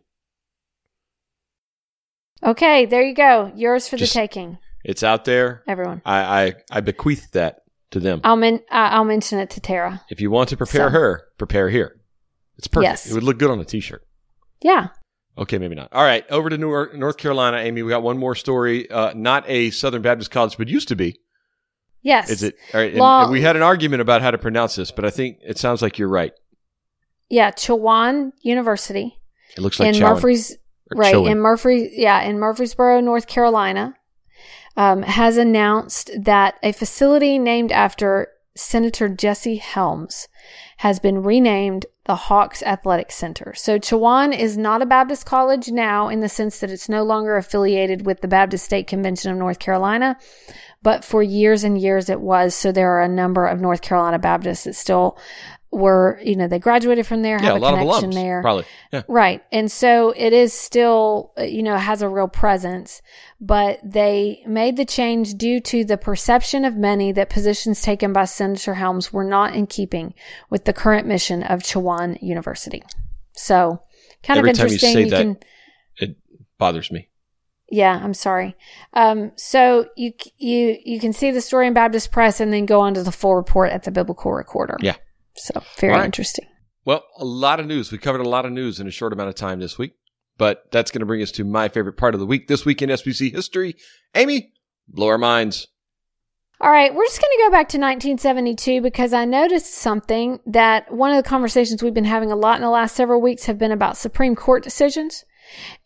Okay, 2.43 2.85
there 2.85 3.01
you 3.01 3.15
go. 3.15 3.51
Yours 3.55 3.87
for 3.87 3.97
Just, 3.97 4.13
the 4.13 4.19
taking. 4.19 4.59
It's 4.83 5.01
out 5.01 5.25
there. 5.25 5.63
Everyone. 5.67 6.01
I, 6.05 6.19
I, 6.19 6.53
I 6.71 6.81
bequeath 6.81 7.31
that 7.31 7.61
to 7.95 7.99
them. 8.01 8.21
I'll 8.23 8.35
men- 8.35 8.61
I'll 8.69 9.05
mention 9.05 9.39
it 9.39 9.49
to 9.51 9.61
Tara. 9.61 10.01
If 10.09 10.19
you 10.21 10.29
want 10.29 10.49
to 10.49 10.57
prepare 10.57 10.89
so. 10.89 10.91
her, 10.91 11.23
prepare 11.37 11.69
here. 11.69 12.01
It's 12.57 12.67
perfect. 12.67 12.83
Yes. 12.89 13.09
It 13.09 13.13
would 13.13 13.23
look 13.23 13.39
good 13.39 13.49
on 13.49 13.59
a 13.59 13.65
t-shirt. 13.65 14.05
Yeah. 14.61 14.89
Okay, 15.37 15.57
maybe 15.57 15.75
not. 15.75 15.91
All 15.91 16.03
right, 16.03 16.29
over 16.29 16.49
to 16.49 16.57
New- 16.57 16.89
North 16.93 17.17
Carolina, 17.17 17.57
Amy. 17.57 17.83
We 17.83 17.89
got 17.89 18.03
one 18.03 18.17
more 18.17 18.35
story. 18.35 18.89
Uh, 18.89 19.13
not 19.13 19.43
a 19.47 19.71
Southern 19.71 20.01
Baptist 20.01 20.31
college, 20.31 20.57
but 20.57 20.67
used 20.67 20.89
to 20.89 20.95
be. 20.95 21.19
Yes. 22.01 22.29
Is 22.29 22.43
it? 22.43 22.55
All 22.73 22.79
right, 22.79 22.93
and, 22.93 23.01
and 23.01 23.31
we 23.31 23.41
had 23.41 23.55
an 23.55 23.61
argument 23.61 24.01
about 24.01 24.21
how 24.21 24.31
to 24.31 24.37
pronounce 24.37 24.75
this, 24.75 24.91
but 24.91 25.05
I 25.05 25.09
think 25.09 25.39
it 25.41 25.57
sounds 25.57 25.81
like 25.81 25.97
you're 25.97 26.07
right. 26.07 26.33
Yeah, 27.29 27.51
Chowan 27.51 28.31
University. 28.43 29.17
It 29.57 29.61
looks 29.61 29.79
like 29.79 29.95
in 29.95 30.01
Chowan. 30.01 30.19
Murfrees, 30.19 30.51
right 30.93 31.15
in 31.15 31.39
Murphy. 31.39 31.91
Yeah, 31.93 32.21
in 32.21 32.39
Murfreesboro, 32.39 32.99
North 32.99 33.27
Carolina 33.27 33.95
um, 34.77 35.03
has 35.03 35.37
announced 35.37 36.11
that 36.17 36.55
a 36.61 36.71
facility 36.71 37.39
named 37.39 37.71
after 37.71 38.27
Senator 38.55 39.09
Jesse 39.09 39.57
Helms 39.57 40.27
has 40.77 40.99
been 40.99 41.23
renamed 41.23 41.85
the 42.05 42.15
Hawks 42.15 42.63
Athletic 42.63 43.11
Center. 43.11 43.53
So 43.55 43.79
Chowan 43.79 44.37
is 44.37 44.57
not 44.57 44.81
a 44.81 44.85
Baptist 44.85 45.25
college 45.25 45.69
now 45.69 46.07
in 46.07 46.19
the 46.19 46.29
sense 46.29 46.59
that 46.59 46.71
it's 46.71 46.87
no 46.87 47.03
longer 47.03 47.35
affiliated 47.35 48.05
with 48.05 48.21
the 48.21 48.27
Baptist 48.27 48.65
State 48.65 48.87
Convention 48.87 49.31
of 49.31 49.37
North 49.37 49.59
Carolina, 49.59 50.17
but 50.83 51.03
for 51.03 51.23
years 51.23 51.63
and 51.63 51.77
years 51.77 52.09
it 52.09 52.21
was. 52.21 52.55
So 52.55 52.71
there 52.71 52.91
are 52.91 53.01
a 53.01 53.09
number 53.09 53.45
of 53.45 53.59
North 53.59 53.81
Carolina 53.81 54.19
Baptists 54.19 54.65
that 54.65 54.75
still 54.75 55.17
were, 55.75 56.19
you 56.23 56.35
know, 56.35 56.47
they 56.47 56.59
graduated 56.59 57.05
from 57.05 57.21
there, 57.21 57.37
yeah, 57.41 57.53
have 57.53 57.61
a, 57.61 57.65
a 57.65 57.69
connection 57.77 58.11
alums, 58.11 58.13
there. 58.13 58.41
Probably. 58.41 58.65
Yeah. 58.93 59.03
Right. 59.07 59.43
And 59.51 59.71
so 59.71 60.13
it 60.15 60.33
is 60.33 60.53
still, 60.53 61.33
uh, 61.37 61.43
you 61.43 61.61
know, 61.61 61.77
has 61.77 62.01
a 62.01 62.09
real 62.09 62.27
presence, 62.27 63.01
but 63.41 63.79
they 63.83 64.41
made 64.47 64.77
the 64.77 64.85
change 64.85 65.33
due 65.35 65.59
to 65.59 65.83
the 65.83 65.97
perception 65.97 66.65
of 66.65 66.75
many 66.75 67.11
that 67.11 67.29
positions 67.29 67.81
taken 67.81 68.13
by 68.13 68.25
Senator 68.25 68.73
Helms 68.73 69.11
were 69.11 69.25
not 69.25 69.53
in 69.53 69.67
keeping 69.67 70.13
with 70.49 70.65
the 70.65 70.73
current 70.73 71.05
mission 71.05 71.43
of 71.43 71.61
Chowan 71.61 72.17
University. 72.21 72.81
So 73.33 73.81
kind 74.23 74.37
Every 74.37 74.51
of 74.51 74.57
interesting. 74.57 74.93
Time 74.93 74.99
you, 74.99 75.05
you 75.05 75.09
say 75.11 75.17
can, 75.17 75.33
that, 75.33 76.09
it 76.09 76.17
bothers 76.57 76.91
me. 76.91 77.09
Yeah, 77.69 77.99
I'm 78.01 78.13
sorry. 78.13 78.55
Um, 78.93 79.31
so 79.37 79.87
you 79.97 80.13
you 80.37 80.77
you 80.85 80.99
can 80.99 81.13
see 81.13 81.31
the 81.31 81.41
story 81.41 81.65
in 81.65 81.73
Baptist 81.73 82.11
Press 82.11 82.39
and 82.39 82.53
then 82.53 82.67
go 82.67 82.79
on 82.81 82.93
to 82.93 83.01
the 83.01 83.11
full 83.11 83.35
report 83.35 83.71
at 83.71 83.83
the 83.83 83.91
Biblical 83.91 84.31
Recorder. 84.31 84.77
Yeah. 84.81 84.95
So 85.35 85.61
very 85.79 85.93
right. 85.93 86.05
interesting. 86.05 86.45
Well, 86.85 87.03
a 87.17 87.25
lot 87.25 87.59
of 87.59 87.65
news. 87.65 87.91
We 87.91 87.97
covered 87.97 88.21
a 88.21 88.29
lot 88.29 88.45
of 88.45 88.51
news 88.51 88.79
in 88.79 88.87
a 88.87 88.91
short 88.91 89.11
amount 89.11 89.29
of 89.29 89.35
time 89.35 89.59
this 89.59 89.77
week, 89.77 89.93
but 90.37 90.71
that's 90.71 90.91
going 90.91 90.99
to 90.99 91.05
bring 91.05 91.21
us 91.21 91.31
to 91.31 91.43
my 91.43 91.67
favorite 91.67 91.97
part 91.97 92.13
of 92.13 92.19
the 92.19 92.25
week. 92.25 92.47
This 92.47 92.65
week 92.65 92.81
in 92.81 92.89
SBC 92.89 93.33
history, 93.33 93.75
Amy, 94.13 94.53
blow 94.87 95.07
our 95.07 95.17
minds. 95.17 95.67
All 96.61 96.71
right, 96.71 96.93
we're 96.93 97.05
just 97.05 97.19
going 97.19 97.37
to 97.37 97.43
go 97.43 97.51
back 97.51 97.67
to 97.69 97.77
1972 97.77 98.81
because 98.81 99.11
I 99.13 99.25
noticed 99.25 99.73
something 99.73 100.39
that 100.45 100.89
one 100.93 101.11
of 101.11 101.21
the 101.21 101.27
conversations 101.27 101.83
we've 101.83 101.93
been 101.93 102.05
having 102.05 102.31
a 102.31 102.35
lot 102.35 102.55
in 102.55 102.61
the 102.61 102.69
last 102.69 102.95
several 102.95 103.21
weeks 103.21 103.45
have 103.45 103.57
been 103.57 103.73
about 103.73 103.97
Supreme 103.97 104.35
Court 104.35 104.63
decisions. 104.63 105.25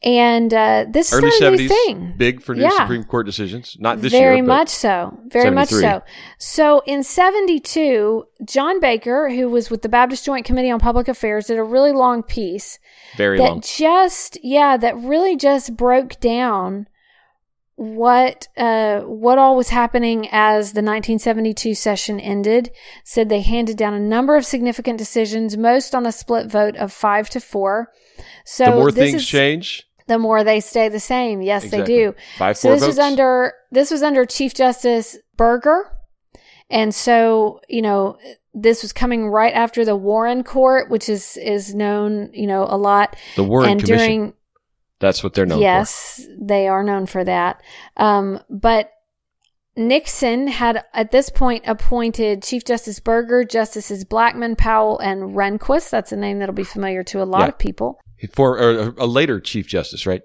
And 0.02 0.54
uh, 0.54 0.86
this 0.90 1.12
early 1.12 1.28
is 1.28 1.42
a 1.42 1.52
new 1.52 1.68
thing. 1.68 2.14
big 2.16 2.42
for 2.42 2.56
new 2.56 2.62
yeah. 2.62 2.78
Supreme 2.78 3.04
Court 3.04 3.26
decisions. 3.26 3.76
Not 3.80 4.02
this 4.02 4.12
Very 4.12 4.24
year, 4.24 4.32
Very 4.32 4.42
much 4.42 4.70
so. 4.70 5.20
Very 5.28 5.52
much 5.52 5.70
so. 5.70 6.02
So 6.38 6.82
in 6.86 7.04
'72, 7.04 8.26
John 8.46 8.80
Baker, 8.80 9.30
who 9.30 9.50
was 9.50 9.70
with 9.70 9.82
the 9.82 9.90
Baptist 9.90 10.26
Joint 10.26 10.46
Committee 10.46 10.72
on 10.72 10.80
Public 10.80 11.08
Affairs, 11.08 11.48
did 11.48 11.58
a 11.58 11.64
really 11.64 11.92
long 11.92 12.24
piece. 12.24 12.80
Very 13.18 13.38
that 13.38 13.50
long. 13.50 13.62
Just 13.62 14.38
yeah, 14.44 14.78
that 14.78 14.98
really 14.98 15.36
just 15.36 15.76
broke 15.76 16.20
down 16.20 16.88
what 17.80 18.50
uh, 18.58 19.00
what 19.04 19.38
all 19.38 19.56
was 19.56 19.70
happening 19.70 20.28
as 20.34 20.74
the 20.74 20.82
1972 20.82 21.74
session 21.76 22.20
ended. 22.20 22.72
Said 23.06 23.30
they 23.30 23.40
handed 23.40 23.78
down 23.78 23.94
a 23.94 24.02
number 24.02 24.36
of 24.36 24.46
significant 24.46 24.98
decisions, 24.98 25.56
most 25.56 25.96
on 25.96 26.06
a 26.06 26.12
split 26.12 26.48
vote 26.48 26.76
of 26.76 26.92
five 26.92 27.30
to 27.30 27.40
four. 27.40 27.94
So 28.44 28.66
the 28.66 28.72
more 28.72 28.92
things 28.92 29.22
is, 29.22 29.26
change, 29.26 29.88
the 30.08 30.20
more 30.20 30.44
they 30.44 30.60
stay 30.60 30.90
the 30.90 31.00
same. 31.00 31.42
Yes, 31.42 31.64
exactly. 31.64 31.96
they 31.96 32.00
do. 32.04 32.16
Five, 32.38 32.58
so 32.58 32.72
this 32.72 32.82
votes. 32.82 32.88
was 32.88 33.00
under 33.00 33.54
this 33.72 33.92
was 33.92 34.04
under 34.04 34.26
Chief 34.26 34.54
Justice 34.54 35.18
Burger, 35.38 35.90
and 36.70 36.94
so 36.94 37.62
you 37.70 37.82
know 37.82 38.18
this 38.54 38.82
was 38.82 38.92
coming 38.92 39.30
right 39.30 39.54
after 39.54 39.86
the 39.86 39.96
Warren 39.96 40.44
Court, 40.44 40.90
which 40.90 41.08
is 41.08 41.38
is 41.38 41.74
known 41.74 42.30
you 42.34 42.46
know 42.46 42.66
a 42.70 42.76
lot. 42.76 43.16
The 43.38 43.44
Warren 43.46 43.70
and 43.70 43.80
Commission. 43.80 43.98
during 43.98 44.34
That's 45.00 45.24
what 45.24 45.34
they're 45.34 45.46
known 45.46 45.60
for. 45.60 45.64
yes, 45.64 46.28
they 46.40 46.68
are 46.68 46.84
known 46.84 47.06
for 47.06 47.24
that. 47.24 47.62
Um, 47.98 48.40
but 48.50 48.92
Nixon 49.76 50.48
had 50.48 50.84
at 50.94 51.12
this 51.12 51.30
point 51.30 51.64
appointed 51.66 52.44
Chief 52.44 52.66
Justice 52.66 53.00
Burger, 53.00 53.46
Justices 53.46 54.04
Blackmun, 54.04 54.58
Powell, 54.58 55.00
and 55.00 55.36
Rehnquist. 55.36 55.90
That's 55.90 56.12
a 56.12 56.18
name 56.18 56.40
that'll 56.40 56.54
be 56.56 56.64
familiar 56.66 57.04
to 57.06 57.22
a 57.22 57.26
lot 57.26 57.42
Yeah. 57.42 57.48
of 57.50 57.58
people. 57.58 58.00
for. 58.34 58.58
For 58.58 58.90
a 58.98 59.06
later 59.06 59.40
Chief 59.40 59.68
Justice, 59.68 60.06
right? 60.06 60.22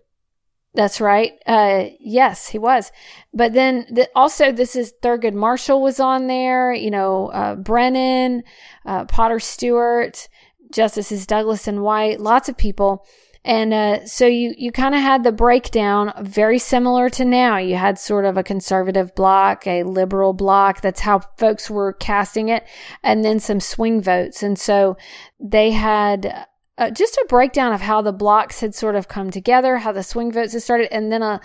That's 0.76 1.00
right. 1.00 1.34
Uh, 1.46 1.84
yes, 2.00 2.48
he 2.48 2.58
was. 2.58 2.90
But 3.32 3.52
then 3.52 3.86
the, 3.92 4.08
also, 4.16 4.50
this 4.50 4.74
is 4.74 4.92
Thurgood 5.04 5.34
Marshall 5.34 5.80
was 5.80 6.00
on 6.00 6.26
there. 6.26 6.72
You 6.72 6.90
know, 6.90 7.28
uh, 7.28 7.54
Brennan, 7.54 8.42
uh, 8.84 9.04
Potter 9.04 9.38
Stewart, 9.38 10.28
Justices 10.72 11.28
Douglas 11.28 11.68
and 11.68 11.82
White, 11.84 12.18
lots 12.20 12.48
of 12.48 12.56
people. 12.56 13.06
And 13.46 13.74
uh, 13.74 14.06
so 14.06 14.26
you 14.26 14.54
you 14.56 14.72
kind 14.72 14.94
of 14.94 15.02
had 15.02 15.22
the 15.22 15.32
breakdown 15.32 16.12
very 16.22 16.58
similar 16.58 17.10
to 17.10 17.24
now. 17.26 17.58
You 17.58 17.76
had 17.76 17.98
sort 17.98 18.24
of 18.24 18.38
a 18.38 18.42
conservative 18.42 19.14
bloc, 19.14 19.66
a 19.66 19.82
liberal 19.82 20.32
bloc. 20.32 20.80
That's 20.80 21.00
how 21.00 21.20
folks 21.36 21.68
were 21.68 21.92
casting 21.92 22.48
it, 22.48 22.64
and 23.02 23.22
then 23.24 23.40
some 23.40 23.60
swing 23.60 24.00
votes. 24.00 24.42
And 24.42 24.58
so 24.58 24.96
they 25.38 25.72
had 25.72 26.46
uh, 26.78 26.90
just 26.90 27.16
a 27.18 27.26
breakdown 27.28 27.72
of 27.74 27.82
how 27.82 28.00
the 28.00 28.12
blocks 28.12 28.60
had 28.60 28.74
sort 28.74 28.96
of 28.96 29.08
come 29.08 29.30
together, 29.30 29.76
how 29.76 29.92
the 29.92 30.02
swing 30.02 30.32
votes 30.32 30.54
had 30.54 30.62
started, 30.62 30.88
and 30.90 31.12
then 31.12 31.22
a, 31.22 31.38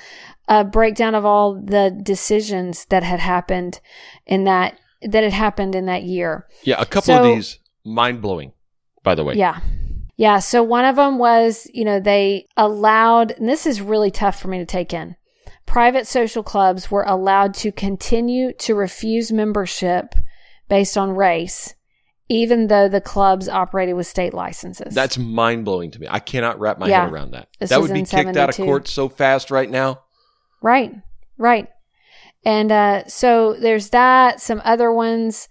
a 0.48 0.64
breakdown 0.64 1.16
of 1.16 1.26
all 1.26 1.54
the 1.62 1.92
decisions 2.02 2.86
that 2.86 3.04
had 3.04 3.20
happened 3.20 3.82
in 4.26 4.46
that 4.46 4.80
that 5.02 5.24
had 5.24 5.34
happened 5.34 5.76
in 5.76 5.86
that 5.88 6.04
year. 6.04 6.48
Yeah, 6.64 6.76
a 6.80 6.86
couple 6.86 7.14
So- 7.14 7.20
of 7.30 7.36
these 7.36 7.60
mind 7.84 8.22
blowing. 8.22 8.54
By 9.04 9.16
the 9.16 9.24
way, 9.24 9.36
Yeah. 9.36 9.60
Yeah. 10.20 10.40
So 10.40 10.62
one 10.62 10.84
of 10.84 10.98
them 10.98 11.18
was, 11.18 11.66
you 11.74 11.86
know, 11.86 12.02
they 12.02 12.46
allowed, 12.58 13.32
and 13.32 13.48
this 13.48 13.66
is 13.66 13.80
really 13.80 14.12
tough 14.12 14.38
for 14.38 14.50
me 14.50 14.58
to 14.58 14.66
take 14.66 14.94
in. 14.94 15.16
Private 15.66 16.08
social 16.08 16.44
clubs 16.44 16.92
were 16.92 17.06
allowed 17.08 17.54
to 17.56 17.72
continue 17.72 18.52
to 18.60 18.76
refuse 18.76 19.32
membership 19.32 20.14
based 20.68 20.98
on 20.98 21.12
race, 21.12 21.74
even 22.28 22.68
though 22.68 22.90
the 22.90 23.00
clubs 23.00 23.48
operated 23.48 23.96
with 23.96 24.08
state 24.08 24.34
licenses. 24.34 24.94
that's 24.94 25.18
mind 25.18 25.64
blowing 25.64 25.90
to 25.92 26.00
me. 26.00 26.08
I 26.10 26.20
cannot 26.20 26.60
wrap 26.60 26.80
my 26.80 26.90
Yeah. 26.90 27.06
head 27.06 27.14
around 27.14 27.32
that. 27.32 27.48
This 27.58 27.70
that 27.70 27.80
would 27.80 27.94
be 27.94 28.04
kicked 28.04 28.36
out 28.36 28.50
of 28.50 28.58
court 28.58 28.90
so 28.90 29.08
fast 29.08 29.50
right 29.52 29.70
now. 29.70 30.02
Right, 30.62 30.94
right. 31.38 31.70
And 32.44 32.74
uh, 32.74 33.08
so 33.08 33.54
there's 33.54 33.92
that, 33.92 34.42
some 34.42 34.62
other 34.66 34.92
ones. 34.92 35.48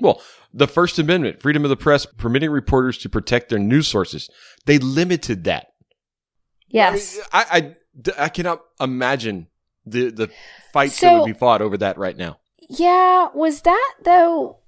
Well, 0.00 0.20
the 0.52 0.66
First 0.66 0.98
Amendment, 0.98 1.40
freedom 1.40 1.64
of 1.64 1.68
the 1.68 1.76
press, 1.76 2.06
permitting 2.06 2.50
reporters 2.50 2.98
to 2.98 3.08
protect 3.08 3.48
their 3.48 3.58
news 3.58 3.86
sources. 3.88 4.28
They 4.66 4.78
limited 4.78 5.44
that. 5.44 5.68
Yes. 6.68 7.18
I, 7.32 7.74
I, 8.16 8.24
I 8.24 8.28
cannot 8.28 8.62
imagine 8.80 9.48
the 9.86 10.10
the 10.10 10.30
fights 10.72 11.00
that 11.00 11.18
would 11.18 11.26
be 11.26 11.32
fought 11.32 11.62
over 11.62 11.76
that 11.78 11.98
right 11.98 12.16
now. 12.16 12.38
Yeah, 12.68 13.28
was 13.34 13.62
that 13.62 13.94
though? 14.04 14.58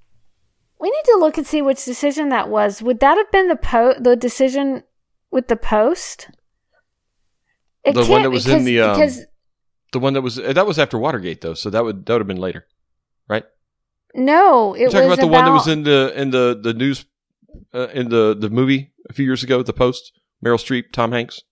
We 0.80 0.90
need 0.90 1.04
to 1.04 1.18
look 1.20 1.38
and 1.38 1.46
see 1.46 1.62
which 1.62 1.84
decision 1.84 2.30
that 2.30 2.48
was. 2.48 2.82
Would 2.82 2.98
that 3.00 3.16
have 3.16 3.30
been 3.30 3.48
the 3.48 3.56
po- 3.56 3.94
the 4.00 4.16
decision 4.16 4.82
with 5.30 5.46
the 5.46 5.56
post? 5.56 6.28
It 7.84 7.94
The 7.94 8.04
one 8.06 8.22
that 8.22 8.30
was 8.30 8.44
because, 8.44 8.58
in 8.58 8.64
the, 8.64 8.80
um, 8.80 8.96
because 8.96 9.20
The 9.92 9.98
one 10.00 10.14
that 10.14 10.22
was 10.22 10.36
that 10.36 10.66
was 10.66 10.78
after 10.78 10.98
Watergate 10.98 11.40
though, 11.40 11.54
so 11.54 11.70
that 11.70 11.84
would 11.84 12.06
that 12.06 12.14
would 12.14 12.20
have 12.20 12.26
been 12.26 12.36
later, 12.38 12.66
right? 13.28 13.44
No, 14.14 14.74
it 14.74 14.80
You're 14.80 14.90
talking 14.90 15.08
was 15.08 15.18
about 15.18 15.24
the 15.24 15.32
one 15.32 15.44
that 15.44 15.52
was 15.52 15.68
in 15.68 15.82
the 15.84 16.12
in 16.20 16.30
the 16.30 16.58
the 16.60 16.74
news 16.74 17.04
uh, 17.74 17.88
in 17.88 18.08
the 18.08 18.34
the 18.38 18.50
movie 18.50 18.92
a 19.08 19.12
few 19.12 19.24
years 19.24 19.42
ago, 19.42 19.62
The 19.62 19.72
Post. 19.72 20.12
Meryl 20.44 20.56
Streep, 20.58 20.90
Tom 20.92 21.12
Hanks. 21.12 21.42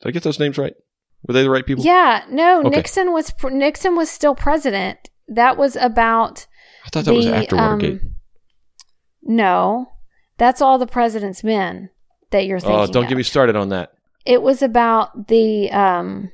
Did 0.00 0.08
I 0.08 0.12
get 0.12 0.22
those 0.22 0.38
names 0.38 0.56
right? 0.56 0.74
Were 1.26 1.34
they 1.34 1.42
the 1.42 1.50
right 1.50 1.66
people? 1.66 1.84
Yeah, 1.84 2.24
no, 2.30 2.60
Okay. 2.60 2.70
Nixon 2.70 3.12
was 3.12 3.30
pr- 3.32 3.50
Nixon 3.50 3.96
was 3.96 4.08
still 4.10 4.34
president. 4.34 5.10
That 5.28 5.58
was 5.58 5.76
about 5.76 6.46
I 6.86 6.88
thought 6.88 7.04
that 7.04 7.12
was 7.14 7.26
after 7.26 7.56
Watergate. 7.56 8.00
um, 8.02 8.14
no, 9.22 9.92
that's 10.38 10.62
all 10.62 10.78
the 10.78 10.86
president's 10.86 11.44
men 11.44 11.90
that 12.30 12.46
you're 12.46 12.60
thinking. 12.60 12.78
Oh, 12.78 12.86
don't 12.86 13.04
of. 13.04 13.08
get 13.08 13.16
me 13.18 13.22
started 13.24 13.56
on 13.56 13.68
that. 13.70 13.92
It 14.24 14.42
was 14.42 14.62
about 14.62 15.28
the 15.28 15.70
um. 15.70 16.30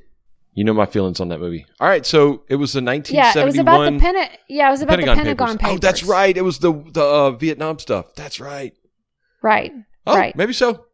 You 0.54 0.62
know 0.64 0.72
my 0.72 0.86
feelings 0.86 1.20
on 1.20 1.28
that 1.28 1.40
movie. 1.40 1.66
All 1.80 1.88
right, 1.88 2.06
so 2.06 2.44
it 2.48 2.56
was 2.56 2.72
the 2.72 2.80
1971. 2.80 3.34
Yeah, 3.34 3.42
it 3.42 3.44
was 3.44 3.58
about 3.58 3.92
the 3.92 3.98
Pentagon. 3.98 4.38
Yeah, 4.48 4.68
it 4.68 4.70
was 4.70 4.82
about 4.82 5.00
the 5.00 5.06
Pentagon 5.06 5.58
papers. 5.58 5.74
Oh, 5.74 5.78
that's 5.78 6.04
right. 6.04 6.36
It 6.36 6.42
was 6.42 6.58
the 6.58 6.72
the 6.72 7.02
uh, 7.02 7.30
Vietnam 7.32 7.78
stuff. 7.80 8.14
That's 8.14 8.38
right. 8.40 8.72
Right. 9.42 9.72
Oh, 10.06 10.14
Right. 10.16 10.34
maybe 10.36 10.52
so. 10.52 10.86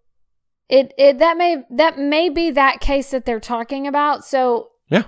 It 0.68 0.94
it 0.96 1.18
that 1.18 1.36
may 1.36 1.58
that 1.70 1.98
may 1.98 2.28
be 2.30 2.50
that 2.52 2.80
case 2.80 3.10
that 3.10 3.24
they're 3.26 3.40
talking 3.40 3.86
about. 3.86 4.24
So 4.24 4.70
Yeah. 4.88 5.02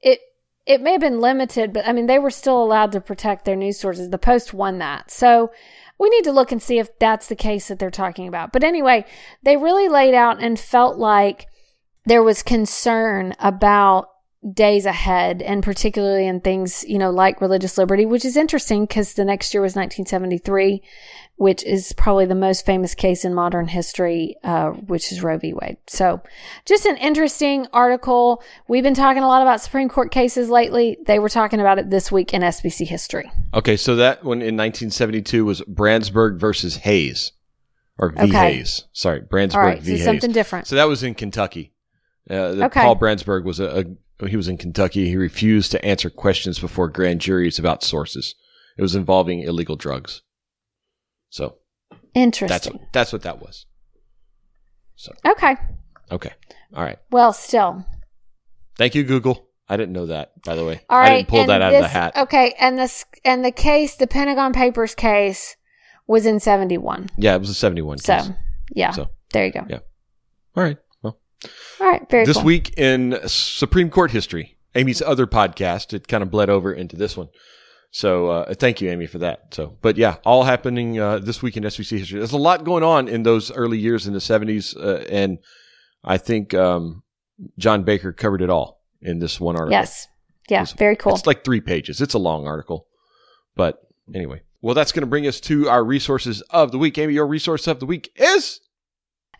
it 0.00 0.18
it 0.66 0.80
may 0.80 0.92
have 0.92 1.00
been 1.00 1.20
limited, 1.20 1.72
but 1.72 1.86
I 1.86 1.92
mean 1.92 2.06
they 2.06 2.18
were 2.18 2.30
still 2.30 2.62
allowed 2.62 2.92
to 2.92 3.00
protect 3.00 3.44
their 3.44 3.54
news 3.56 3.78
sources. 3.78 4.08
The 4.10 4.18
Post 4.18 4.54
won 4.54 4.78
that. 4.78 5.10
So 5.10 5.52
we 5.98 6.08
need 6.10 6.24
to 6.24 6.32
look 6.32 6.50
and 6.52 6.60
see 6.62 6.78
if 6.78 6.98
that's 6.98 7.28
the 7.28 7.36
case 7.36 7.68
that 7.68 7.78
they're 7.78 7.90
talking 7.90 8.26
about. 8.26 8.50
But 8.52 8.64
anyway, 8.64 9.04
they 9.42 9.56
really 9.56 9.88
laid 9.88 10.14
out 10.14 10.42
and 10.42 10.58
felt 10.58 10.96
like 10.98 11.46
there 12.06 12.22
was 12.22 12.42
concern 12.42 13.34
about 13.38 14.10
days 14.52 14.84
ahead 14.84 15.40
and 15.40 15.62
particularly 15.62 16.26
in 16.26 16.40
things, 16.40 16.84
you 16.86 16.98
know, 16.98 17.10
like 17.10 17.40
religious 17.40 17.78
liberty, 17.78 18.04
which 18.04 18.24
is 18.24 18.36
interesting 18.36 18.84
because 18.84 19.14
the 19.14 19.24
next 19.24 19.54
year 19.54 19.62
was 19.62 19.74
1973, 19.74 20.82
which 21.36 21.64
is 21.64 21.94
probably 21.94 22.26
the 22.26 22.34
most 22.34 22.66
famous 22.66 22.94
case 22.94 23.24
in 23.24 23.34
modern 23.34 23.68
history, 23.68 24.36
uh, 24.44 24.70
which 24.70 25.10
is 25.10 25.22
Roe 25.22 25.38
v. 25.38 25.54
Wade. 25.54 25.78
So 25.86 26.20
just 26.66 26.84
an 26.84 26.98
interesting 26.98 27.66
article. 27.72 28.42
We've 28.68 28.82
been 28.82 28.94
talking 28.94 29.22
a 29.22 29.26
lot 29.26 29.40
about 29.40 29.62
Supreme 29.62 29.88
Court 29.88 30.10
cases 30.10 30.50
lately. 30.50 30.98
They 31.06 31.18
were 31.18 31.30
talking 31.30 31.60
about 31.60 31.78
it 31.78 31.88
this 31.88 32.12
week 32.12 32.34
in 32.34 32.42
SBC 32.42 32.86
history. 32.86 33.30
Okay, 33.54 33.78
so 33.78 33.96
that 33.96 34.24
one 34.24 34.38
in 34.38 34.56
1972 34.56 35.44
was 35.44 35.62
Branzburg 35.62 36.38
versus 36.38 36.76
Hayes, 36.78 37.32
or 37.98 38.10
V. 38.10 38.24
Okay. 38.24 38.56
Hayes. 38.56 38.84
Sorry, 38.92 39.20
Branzburg 39.20 39.64
right. 39.64 39.80
v. 39.80 39.92
So 39.92 39.96
Hayes. 39.96 40.04
something 40.04 40.32
different. 40.32 40.66
So 40.66 40.76
that 40.76 40.84
was 40.84 41.02
in 41.02 41.14
Kentucky. 41.14 41.73
Uh, 42.30 42.64
Okay. 42.66 42.80
Paul 42.80 42.94
Branzburg 42.94 43.44
was 43.44 43.60
a, 43.60 43.84
a 44.20 44.26
he 44.28 44.36
was 44.36 44.48
in 44.48 44.56
Kentucky. 44.56 45.08
He 45.08 45.16
refused 45.16 45.70
to 45.72 45.84
answer 45.84 46.08
questions 46.10 46.58
before 46.58 46.88
grand 46.88 47.20
juries 47.20 47.58
about 47.58 47.82
sources. 47.82 48.34
It 48.78 48.82
was 48.82 48.94
involving 48.94 49.40
illegal 49.40 49.76
drugs. 49.76 50.22
So 51.30 51.56
that's 51.90 52.00
Interesting. 52.14 52.80
that's 52.92 53.12
what 53.12 53.22
that 53.22 53.40
was. 53.40 53.66
So 54.96 55.12
okay. 55.26 55.56
okay, 56.10 56.32
all 56.74 56.82
right. 56.84 56.98
Well, 57.10 57.32
still. 57.32 57.84
Thank 58.78 58.94
you, 58.94 59.02
Google. 59.04 59.48
I 59.68 59.76
didn't 59.76 59.92
know 59.92 60.06
that, 60.06 60.40
by 60.44 60.54
the 60.54 60.64
way. 60.64 60.82
All 60.88 60.98
I 60.98 61.16
didn't 61.16 61.28
pull 61.28 61.46
that 61.46 61.62
out 61.62 61.74
of 61.74 61.80
the 61.82 61.88
hat. 61.88 62.16
Okay. 62.16 62.54
And 62.60 62.78
this, 62.78 63.04
and 63.24 63.44
the 63.44 63.50
case, 63.50 63.96
the 63.96 64.06
Pentagon 64.06 64.52
Papers 64.52 64.94
case 64.94 65.56
was 66.06 66.26
in 66.26 66.38
71. 66.38 67.08
Yeah, 67.16 67.34
it 67.34 67.38
was 67.38 67.48
a 67.50 67.54
71 67.54 67.98
So, 67.98 68.16
case. 68.16 68.30
yeah. 68.74 68.90
So, 68.90 69.08
there 69.32 69.46
you 69.46 69.52
go. 69.52 69.64
yeah. 69.68 69.78
All 70.54 70.62
right. 70.62 70.76
All 71.80 71.88
right. 71.88 72.08
Very 72.10 72.24
this 72.26 72.36
cool. 72.36 72.44
week 72.44 72.74
in 72.78 73.18
Supreme 73.26 73.90
Court 73.90 74.10
history, 74.10 74.56
Amy's 74.74 75.02
other 75.02 75.26
podcast, 75.26 75.92
it 75.92 76.08
kind 76.08 76.22
of 76.22 76.30
bled 76.30 76.50
over 76.50 76.72
into 76.72 76.96
this 76.96 77.16
one. 77.16 77.28
So 77.90 78.28
uh, 78.28 78.54
thank 78.54 78.80
you, 78.80 78.90
Amy, 78.90 79.06
for 79.06 79.18
that. 79.18 79.54
So, 79.54 79.76
but 79.80 79.96
yeah, 79.96 80.16
all 80.24 80.42
happening 80.42 80.98
uh, 80.98 81.18
this 81.20 81.42
week 81.42 81.56
in 81.56 81.62
SBC 81.62 81.98
history. 81.98 82.18
There's 82.18 82.32
a 82.32 82.36
lot 82.36 82.64
going 82.64 82.82
on 82.82 83.06
in 83.06 83.22
those 83.22 83.52
early 83.52 83.78
years 83.78 84.06
in 84.08 84.12
the 84.14 84.18
70s, 84.18 84.76
uh, 84.76 85.04
and 85.08 85.38
I 86.02 86.18
think 86.18 86.54
um, 86.54 87.04
John 87.56 87.84
Baker 87.84 88.12
covered 88.12 88.42
it 88.42 88.50
all 88.50 88.82
in 89.00 89.20
this 89.20 89.38
one 89.38 89.54
article. 89.54 89.72
Yes. 89.72 90.08
Yeah. 90.48 90.62
It's- 90.62 90.72
Very 90.76 90.96
cool. 90.96 91.14
It's 91.14 91.26
like 91.26 91.44
three 91.44 91.60
pages. 91.60 92.00
It's 92.00 92.14
a 92.14 92.18
long 92.18 92.46
article, 92.48 92.88
but 93.54 93.78
anyway. 94.12 94.42
Well, 94.60 94.74
that's 94.74 94.90
going 94.92 95.02
to 95.02 95.06
bring 95.06 95.26
us 95.28 95.40
to 95.42 95.68
our 95.68 95.84
resources 95.84 96.40
of 96.50 96.72
the 96.72 96.78
week. 96.78 96.98
Amy, 96.98 97.12
your 97.14 97.26
resource 97.28 97.66
of 97.68 97.78
the 97.80 97.86
week 97.86 98.10
is 98.16 98.60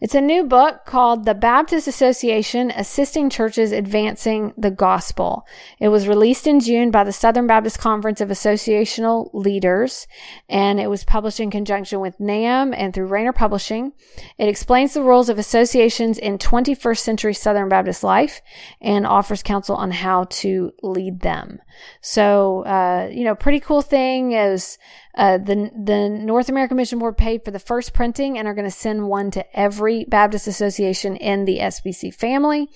It's 0.05 0.14
a 0.14 0.21
new 0.21 0.45
book 0.45 0.85
called 0.85 1.25
The 1.25 1.33
Baptist 1.33 1.88
Association 1.88 2.71
Assisting 2.71 3.31
Churches 3.31 3.73
Advancing 3.73 4.53
the 4.55 4.71
Gospel. 4.71 5.47
It 5.81 5.88
was 5.88 6.07
released 6.07 6.47
in 6.47 6.61
June 6.61 6.90
by 6.90 7.05
the 7.05 7.11
Southern 7.12 7.47
Baptist 7.47 7.79
Conference 7.79 8.21
of 8.21 8.29
Associational 8.29 9.31
Leaders, 9.33 10.07
and 10.47 10.79
it 10.79 10.90
was 10.90 11.05
published 11.05 11.40
in 11.40 11.51
conjunction 11.51 12.01
with 12.01 12.21
NAM 12.21 12.75
and 12.75 12.93
through 12.93 13.07
Rainer 13.07 13.33
Publishing. 13.33 13.95
It 14.37 14.51
explains 14.51 14.93
the 14.93 15.01
roles 15.01 15.31
of 15.31 15.38
associations 15.38 16.19
in 16.19 16.37
21st 16.37 16.99
century 16.99 17.33
Southern 17.33 17.71
Baptist 17.71 18.05
life 18.05 18.43
and 18.83 19.07
offers 19.07 19.43
counsel 19.43 19.75
on 19.75 19.90
how 19.90 20.25
to 20.25 20.71
lead 20.83 21.21
them. 21.21 21.61
So, 22.03 22.67
uh, 22.67 23.09
you 23.11 23.25
know, 23.25 23.35
pretty 23.35 23.61
cool 23.61 23.81
thing 23.81 24.33
is 24.33 24.77
uh, 25.16 25.38
the 25.38 25.70
the 25.74 26.09
North 26.09 26.48
American 26.48 26.77
Mission 26.77 26.98
Board 26.98 27.16
paid 27.16 27.44
for 27.44 27.50
the 27.50 27.59
first 27.59 27.92
printing 27.92 28.38
and 28.38 28.48
are 28.48 28.55
going 28.55 28.64
to 28.64 28.70
send 28.70 29.09
one 29.09 29.31
to 29.33 29.59
every 29.59 30.05
Baptist 30.05 30.46
association 30.46 31.16
in 31.16 31.44
the 31.44 31.59
SBC 31.59 32.14
family, 32.14 32.68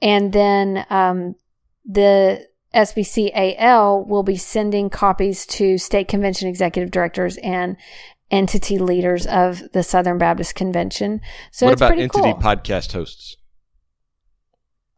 and 0.00 0.32
then 0.32 0.86
um, 0.90 1.34
the 1.84 2.46
SBCAL 2.74 4.06
will 4.06 4.22
be 4.22 4.36
sending 4.36 4.90
copies 4.90 5.46
to 5.46 5.78
state 5.78 6.08
convention 6.08 6.48
executive 6.48 6.90
directors 6.90 7.36
and 7.38 7.76
entity 8.30 8.78
leaders 8.78 9.26
of 9.26 9.62
the 9.72 9.82
Southern 9.82 10.18
Baptist 10.18 10.54
Convention. 10.54 11.20
So 11.50 11.66
what 11.66 11.74
about 11.74 11.92
entity 11.92 12.32
cool. 12.32 12.34
podcast 12.34 12.92
hosts? 12.92 13.36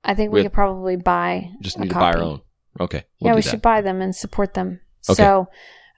I 0.04 0.14
think 0.14 0.32
We 0.32 0.40
we 0.40 0.44
could 0.44 0.52
probably 0.52 0.96
buy. 0.96 1.50
Just 1.60 1.78
need 1.78 1.90
to 1.90 1.94
buy 1.94 2.12
our 2.12 2.22
own. 2.22 2.40
Okay. 2.80 3.04
yeah, 3.18 3.30
we'll 3.30 3.36
we 3.36 3.42
do 3.42 3.44
that. 3.46 3.50
should 3.50 3.62
buy 3.62 3.80
them 3.80 4.00
and 4.00 4.14
support 4.14 4.54
them. 4.54 4.80
Okay. 5.08 5.16
So, 5.16 5.48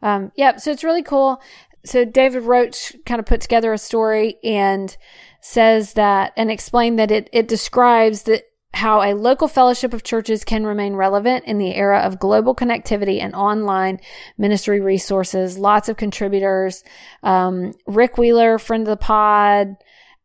um, 0.02 0.32
yeah, 0.36 0.56
so 0.56 0.70
it's 0.70 0.84
really 0.84 1.02
cool. 1.02 1.40
So 1.84 2.04
David 2.04 2.42
Roach 2.42 2.94
kind 3.06 3.18
of 3.18 3.26
put 3.26 3.40
together 3.40 3.72
a 3.72 3.78
story 3.78 4.36
and 4.44 4.94
says 5.40 5.94
that 5.94 6.32
and 6.36 6.50
explained 6.50 6.98
that 6.98 7.10
it 7.10 7.30
it 7.32 7.48
describes 7.48 8.24
that 8.24 8.42
how 8.72 9.02
a 9.02 9.14
local 9.14 9.48
fellowship 9.48 9.92
of 9.92 10.04
churches 10.04 10.44
can 10.44 10.64
remain 10.64 10.94
relevant 10.94 11.44
in 11.44 11.58
the 11.58 11.74
era 11.74 12.00
of 12.00 12.20
global 12.20 12.54
connectivity 12.54 13.20
and 13.20 13.34
online 13.34 13.98
ministry 14.38 14.80
resources. 14.80 15.58
Lots 15.58 15.88
of 15.88 15.96
contributors. 15.96 16.84
Um, 17.22 17.72
Rick 17.86 18.16
Wheeler, 18.16 18.58
friend 18.58 18.82
of 18.82 18.88
the 18.88 18.96
pod, 18.96 19.74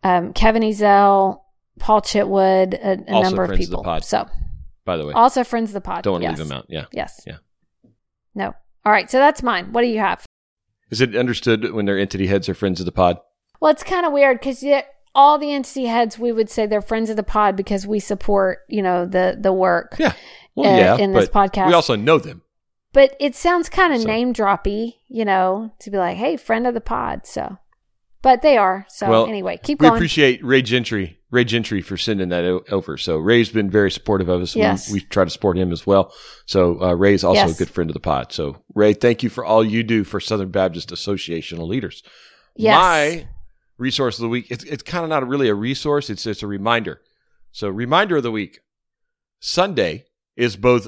um, 0.03 0.31
Kevin 0.33 0.61
Ezell, 0.61 1.41
Paul 1.79 2.01
Chitwood, 2.01 2.75
a, 2.75 3.03
a 3.07 3.23
number 3.23 3.43
of 3.43 3.51
of 3.51 3.57
people. 3.57 3.83
pod. 3.83 4.03
So 4.03 4.27
By 4.85 4.97
the 4.97 5.07
way, 5.07 5.13
also 5.13 5.43
friends 5.43 5.71
of 5.71 5.73
the 5.73 5.81
pod. 5.81 6.03
don't 6.03 6.13
want 6.13 6.23
to 6.23 6.29
yes. 6.29 6.37
leave 6.37 6.47
them 6.47 6.57
out. 6.57 6.65
Yeah. 6.69 6.85
Yes. 6.91 7.21
Yeah. 7.25 7.37
No. 8.35 8.53
All 8.85 8.91
right. 8.91 9.09
So 9.09 9.17
that's 9.17 9.41
mine. 9.43 9.71
What 9.71 9.81
do 9.81 9.87
you 9.87 9.99
have? 9.99 10.25
Is 10.91 11.01
it 11.01 11.15
understood 11.15 11.73
when 11.73 11.85
their 11.85 11.97
entity 11.97 12.27
heads 12.27 12.47
are 12.47 12.53
friends 12.53 12.79
of 12.79 12.85
the 12.85 12.91
pod? 12.91 13.17
Well, 13.59 13.71
it's 13.71 13.83
kind 13.83 14.05
of 14.05 14.13
weird 14.13 14.39
because 14.39 14.63
all 15.15 15.37
the 15.39 15.51
entity 15.53 15.85
heads, 15.85 16.19
we 16.19 16.31
would 16.31 16.49
say 16.49 16.65
they're 16.67 16.81
friends 16.81 17.09
of 17.09 17.15
the 17.15 17.23
pod 17.23 17.55
because 17.55 17.87
we 17.87 17.99
support, 17.99 18.59
you 18.69 18.81
know, 18.81 19.05
the 19.05 19.37
the 19.39 19.53
work. 19.53 19.95
Yeah. 19.97 20.13
Well, 20.55 20.73
Uh, 20.73 20.77
yeah. 20.77 20.97
in 20.97 21.11
this 21.13 21.27
podcast. 21.29 21.67
we 21.67 21.73
also 21.73 21.95
know 21.95 22.17
them. 22.17 22.41
But 22.93 23.15
it 23.19 23.35
sounds 23.35 23.67
kind 23.67 23.93
of 23.93 24.01
So- 24.01 24.07
name 24.07 24.33
droppy, 24.33 24.95
you 25.09 25.25
know, 25.25 25.71
to 25.79 25.89
be 25.91 25.97
like, 25.97 26.15
"Hey, 26.17 26.37
friend 26.37 26.65
of 26.67 26.73
the 26.73 26.79
pod." 26.81 27.25
So, 27.25 27.57
but 28.25 28.41
they 28.41 28.57
are. 28.57 28.85
So 28.89 29.07
Well, 29.09 29.27
anyway, 29.27 29.59
keep 29.63 29.79
We 29.79 29.83
going. 29.83 29.93
We 29.93 29.97
appreciate 29.99 30.43
Ray 30.43 30.61
Gentry, 30.63 31.19
Ray 31.31 31.43
Gentry 31.45 31.81
for 31.81 31.95
sending 31.95 32.29
that 32.29 32.43
o- 32.43 32.63
over. 32.71 32.97
So 32.97 33.17
Ray's 33.17 33.49
been 33.49 33.69
very 33.69 33.91
supportive 33.91 34.27
of 34.29 34.41
us. 34.41 34.55
Yes. 34.55 34.89
We, 34.89 34.95
we 34.95 35.01
try 35.01 35.23
to 35.23 35.29
support 35.29 35.57
him 35.57 35.71
as 35.71 35.85
well. 35.85 36.11
So 36.45 36.81
uh, 36.81 36.93
Ray's 36.95 37.23
also 37.23 37.35
Yes. 37.39 37.55
a 37.55 37.57
good 37.63 37.69
friend 37.73 37.89
of 37.89 37.93
the 37.93 37.99
pod. 37.99 38.31
So 38.33 38.57
Ray, 38.73 38.93
thank 38.93 39.21
you 39.23 39.29
for 39.29 39.45
all 39.45 39.63
you 39.63 39.83
do 39.83 40.03
for 40.03 40.19
Southern 40.19 40.49
Baptist 40.49 40.89
Associational 40.89 41.67
leaders. 41.67 42.01
yes. 42.55 42.75
My 42.75 43.27
resource 43.77 44.17
of 44.17 44.23
the 44.23 44.29
week, 44.29 44.47
it's, 44.49 44.63
it's 44.63 44.83
kind 44.83 45.03
of 45.03 45.09
not 45.09 45.27
really 45.27 45.47
a 45.49 45.53
resource. 45.55 46.09
It's 46.09 46.23
just 46.23 46.41
a 46.43 46.47
reminder. 46.47 47.01
So 47.51 47.69
reminder 47.69 48.17
of 48.17 48.23
the 48.23 48.31
week, 48.31 48.59
Sunday 49.39 50.05
is 50.35 50.55
both 50.55 50.87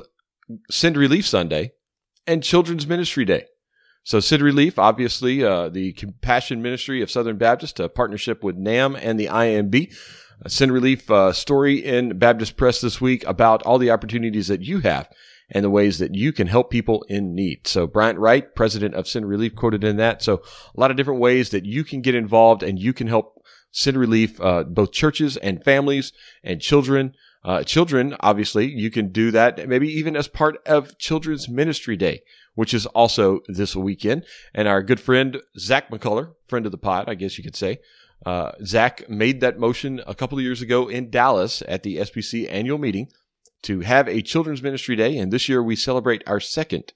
Send 0.72 0.98
Relief 0.98 1.28
Sunday 1.28 1.72
and 2.26 2.42
Children's 2.44 2.88
Ministry 2.88 3.26
Day. 3.26 3.46
So 4.08 4.22
Send 4.22 4.42
Relief, 4.42 4.80
obviously, 4.80 5.44
uh, 5.44 5.68
the 5.68 5.92
Compassion 5.92 6.62
Ministry 6.62 7.02
of 7.02 7.12
Southern 7.12 7.36
Baptist, 7.36 7.78
a 7.78 7.90
partnership 7.90 8.42
with 8.42 8.56
NAM 8.56 8.96
and 8.96 9.20
the 9.20 9.26
IMB. 9.26 9.94
A 10.44 10.50
Send 10.50 10.72
Relief 10.72 11.12
uh, 11.12 11.34
story 11.34 11.84
in 11.84 12.18
Baptist 12.18 12.56
Press 12.56 12.80
this 12.80 13.02
week 13.02 13.26
about 13.28 13.64
all 13.64 13.78
the 13.78 13.92
opportunities 13.92 14.48
that 14.48 14.62
you 14.62 14.80
have 14.80 15.10
and 15.50 15.62
the 15.62 15.70
ways 15.70 16.00
that 16.00 16.16
you 16.16 16.32
can 16.32 16.48
help 16.48 16.72
people 16.72 17.06
in 17.10 17.36
need. 17.36 17.68
So 17.68 17.86
Bryant 17.86 18.18
Wright, 18.18 18.56
president 18.56 18.96
of 18.96 19.10
Send 19.10 19.28
Relief, 19.28 19.58
quoted 19.58 19.84
in 19.84 19.98
that. 19.98 20.24
So 20.24 20.36
a 20.74 20.80
lot 20.80 20.90
of 20.90 20.96
different 20.96 21.20
ways 21.20 21.50
that 21.50 21.66
you 21.66 21.84
can 21.84 22.00
get 22.00 22.16
involved 22.16 22.64
and 22.64 22.80
you 22.80 22.94
can 22.94 23.08
help 23.08 23.44
Send 23.72 23.98
Relief, 23.98 24.40
uh, 24.40 24.64
both 24.64 24.94
churches 24.94 25.36
and 25.36 25.62
families 25.66 26.14
and 26.46 26.62
children. 26.62 27.14
Uh, 27.44 27.62
children, 27.64 28.16
obviously, 28.22 28.72
you 28.72 28.90
can 28.90 29.12
do 29.12 29.32
that 29.32 29.68
maybe 29.68 29.90
even 29.90 30.16
as 30.16 30.30
part 30.30 30.66
of 30.66 30.98
Children's 30.98 31.50
Ministry 31.50 31.98
Day, 31.98 32.22
which 32.58 32.74
is 32.74 32.88
also 32.88 33.42
this 33.48 33.76
weekend. 33.76 34.26
And 34.52 34.68
our 34.68 34.82
good 34.82 35.00
friend, 35.00 35.38
Zach 35.60 35.92
McCullough, 35.92 36.34
friend 36.48 36.66
of 36.66 36.72
the 36.72 36.78
pod, 36.80 37.08
I 37.08 37.14
guess 37.14 37.38
you 37.38 37.44
could 37.44 37.56
say, 37.56 37.78
uh, 38.26 38.54
Zach 38.66 39.08
made 39.08 39.42
that 39.42 39.60
motion 39.60 40.02
a 40.08 40.16
couple 40.16 40.40
of 40.40 40.44
years 40.44 40.60
ago 40.60 40.88
in 40.88 41.12
Dallas 41.12 41.62
at 41.68 41.84
the 41.84 41.98
SBC 41.98 42.52
annual 42.52 42.80
meeting 42.80 43.10
to 43.62 43.82
have 43.82 44.08
a 44.08 44.24
Children's 44.24 44.64
Ministry 44.64 44.96
Day. 44.96 45.20
And 45.20 45.32
this 45.32 45.48
year 45.48 45.62
we 45.62 45.76
celebrate 45.76 46.24
our 46.26 46.40
second 46.40 46.94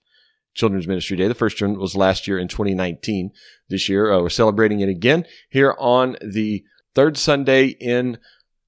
Children's 0.56 0.88
Ministry 0.88 1.15
Day. 1.15 1.28
The 1.28 1.36
first 1.36 1.62
one 1.62 1.78
was 1.78 1.95
last 1.95 2.28
year 2.28 2.39
in 2.39 2.47
2019. 2.47 3.30
This 3.69 3.88
year 3.88 4.12
uh, 4.12 4.19
we're 4.19 4.30
celebrating 4.30 4.80
it 4.80 4.89
again 4.89 5.26
here 5.47 5.76
on 5.78 6.17
the 6.26 6.63
third 6.95 7.19
Sunday 7.19 7.67
in 7.67 8.17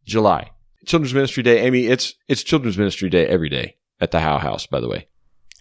July. 0.05 0.51
Children's 0.85 1.15
Ministry 1.15 1.41
Day, 1.41 1.65
Amy, 1.65 1.87
it's 1.87 2.13
it's 2.27 2.43
Children's 2.43 2.77
Ministry 2.77 3.09
Day 3.09 3.25
every 3.25 3.49
day 3.49 3.77
at 3.99 4.11
the 4.11 4.19
Howe 4.19 4.37
House, 4.37 4.67
by 4.67 4.79
the 4.79 4.87
way. 4.87 5.07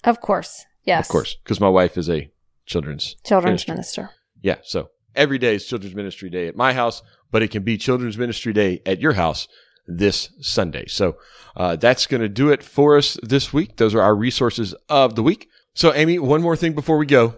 Of 0.04 0.20
course. 0.20 0.66
Yes. 0.84 1.06
Of 1.06 1.12
course, 1.12 1.36
because 1.42 1.60
my 1.60 1.68
wife 1.68 1.96
is 1.96 2.10
a 2.10 2.30
children's 2.66 3.16
Children's 3.24 3.66
Ministry. 3.66 3.74
minister. 3.74 4.10
Yeah, 4.42 4.56
so 4.64 4.90
every 5.14 5.38
day 5.38 5.54
is 5.54 5.66
Children's 5.66 5.94
Ministry 5.94 6.30
Day 6.30 6.48
at 6.48 6.56
my 6.56 6.72
house, 6.72 7.02
but 7.30 7.42
it 7.42 7.50
can 7.50 7.62
be 7.62 7.78
Children's 7.78 8.18
Ministry 8.18 8.52
Day 8.52 8.82
at 8.84 9.00
your 9.00 9.12
house 9.12 9.46
this 9.86 10.30
Sunday. 10.40 10.86
So 10.86 11.16
uh, 11.56 11.76
that's 11.76 12.06
going 12.06 12.20
to 12.20 12.28
do 12.28 12.50
it 12.50 12.62
for 12.62 12.96
us 12.96 13.16
this 13.22 13.52
week. 13.52 13.76
Those 13.76 13.94
are 13.94 14.00
our 14.00 14.14
resources 14.14 14.74
of 14.88 15.14
the 15.14 15.22
week. 15.22 15.48
So, 15.74 15.94
Amy, 15.94 16.18
one 16.18 16.42
more 16.42 16.56
thing 16.56 16.74
before 16.74 16.98
we 16.98 17.06
go. 17.06 17.36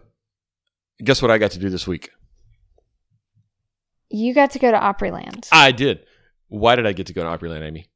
Guess 1.02 1.22
what 1.22 1.30
I 1.30 1.38
got 1.38 1.52
to 1.52 1.58
do 1.58 1.70
this 1.70 1.86
week? 1.86 2.10
You 4.10 4.34
got 4.34 4.50
to 4.52 4.58
go 4.58 4.70
to 4.70 4.78
Opryland. 4.78 5.48
I 5.52 5.72
did. 5.72 6.04
Why 6.48 6.76
did 6.76 6.86
I 6.86 6.92
get 6.92 7.06
to 7.08 7.12
go 7.12 7.22
to 7.22 7.28
Opryland, 7.28 7.62
Amy? 7.62 7.90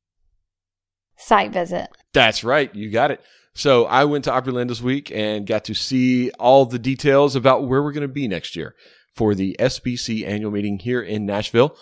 Site 1.17 1.53
visit. 1.53 1.89
That's 2.13 2.45
right. 2.45 2.73
You 2.75 2.91
got 2.91 3.11
it. 3.11 3.21
So 3.59 3.87
I 3.87 4.05
went 4.05 4.23
to 4.27 4.31
Opryland 4.31 4.69
this 4.69 4.81
week 4.81 5.11
and 5.11 5.45
got 5.45 5.65
to 5.65 5.75
see 5.75 6.31
all 6.39 6.65
the 6.65 6.79
details 6.79 7.35
about 7.35 7.67
where 7.67 7.83
we're 7.83 7.91
going 7.91 8.03
to 8.03 8.07
be 8.07 8.29
next 8.29 8.55
year 8.55 8.77
for 9.17 9.35
the 9.35 9.57
SBC 9.59 10.25
annual 10.25 10.53
meeting 10.53 10.79
here 10.79 11.03
in 11.03 11.27
Nashville. 11.27 11.77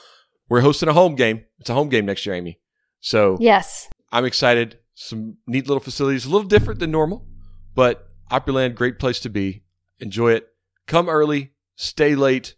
We're 0.48 0.62
hosting 0.62 0.88
a 0.88 0.94
home 0.94 1.16
game. 1.16 1.44
It's 1.58 1.68
a 1.68 1.74
home 1.74 1.90
game 1.90 2.06
next 2.06 2.24
year, 2.24 2.34
Amy. 2.34 2.60
So 3.00 3.36
Yes. 3.42 3.90
I'm 4.10 4.24
excited. 4.24 4.78
Some 4.94 5.36
neat 5.46 5.68
little 5.68 5.82
facilities, 5.82 6.24
a 6.24 6.30
little 6.30 6.48
different 6.48 6.80
than 6.80 6.90
normal, 6.90 7.26
but 7.74 8.08
Opryland, 8.32 8.74
great 8.74 8.98
place 8.98 9.20
to 9.20 9.28
be. 9.28 9.64
Enjoy 9.98 10.32
it. 10.32 10.48
Come 10.86 11.10
early, 11.10 11.52
stay 11.74 12.14
late. 12.14 12.54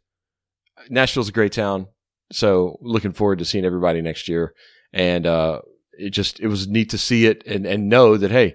Nashville's 0.90 1.30
a 1.30 1.32
great 1.32 1.50
town. 1.50 1.88
So 2.30 2.78
looking 2.80 3.10
forward 3.12 3.40
to 3.40 3.44
seeing 3.44 3.64
everybody 3.64 4.00
next 4.00 4.28
year. 4.28 4.54
And, 4.92 5.26
uh, 5.26 5.62
it 5.94 6.10
just, 6.10 6.38
it 6.38 6.46
was 6.46 6.68
neat 6.68 6.90
to 6.90 6.98
see 6.98 7.26
it 7.26 7.42
and, 7.48 7.66
and 7.66 7.88
know 7.88 8.16
that, 8.16 8.30
hey, 8.30 8.54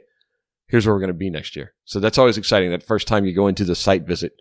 here's 0.73 0.87
where 0.87 0.95
we're 0.95 0.99
going 0.99 1.07
to 1.09 1.13
be 1.13 1.29
next 1.29 1.55
year. 1.55 1.71
So 1.85 1.99
that's 1.99 2.17
always 2.17 2.35
exciting. 2.35 2.71
That 2.71 2.81
first 2.81 3.07
time 3.07 3.25
you 3.25 3.35
go 3.35 3.45
into 3.45 3.63
the 3.63 3.75
site 3.75 4.07
visit 4.07 4.33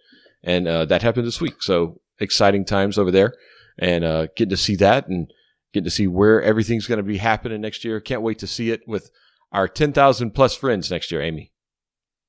and, 0.42 0.66
uh, 0.66 0.86
that 0.86 1.02
happened 1.02 1.26
this 1.26 1.42
week. 1.42 1.56
So 1.62 2.00
exciting 2.20 2.64
times 2.64 2.96
over 2.96 3.10
there 3.10 3.34
and, 3.78 4.02
uh, 4.02 4.28
getting 4.34 4.48
to 4.48 4.56
see 4.56 4.74
that 4.76 5.08
and 5.08 5.30
getting 5.74 5.84
to 5.84 5.90
see 5.90 6.06
where 6.06 6.40
everything's 6.42 6.86
going 6.86 6.96
to 6.96 7.02
be 7.02 7.18
happening 7.18 7.60
next 7.60 7.84
year. 7.84 8.00
Can't 8.00 8.22
wait 8.22 8.38
to 8.38 8.46
see 8.46 8.70
it 8.70 8.80
with 8.86 9.10
our 9.52 9.68
10,000 9.68 10.30
plus 10.30 10.54
friends 10.56 10.90
next 10.90 11.12
year, 11.12 11.20
Amy. 11.20 11.52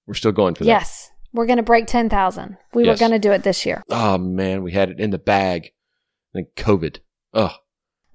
We're 0.05 0.15
still 0.15 0.33
going 0.33 0.55
for 0.55 0.65
that. 0.65 0.69
Yes. 0.69 1.09
We're 1.31 1.45
going 1.45 1.57
to 1.57 1.63
break 1.63 1.87
10,000. 1.87 2.57
We 2.73 2.83
Yes. 2.83 2.99
were 2.99 3.07
going 3.07 3.13
to 3.21 3.25
do 3.25 3.31
it 3.31 3.43
this 3.43 3.65
year. 3.65 3.83
Oh 3.89 4.17
man, 4.17 4.63
we 4.63 4.73
had 4.73 4.89
it 4.89 4.99
in 4.99 5.11
the 5.11 5.17
bag. 5.17 5.71
Then 6.33 6.47
COVID. 6.57 6.97
Oh, 7.33 7.55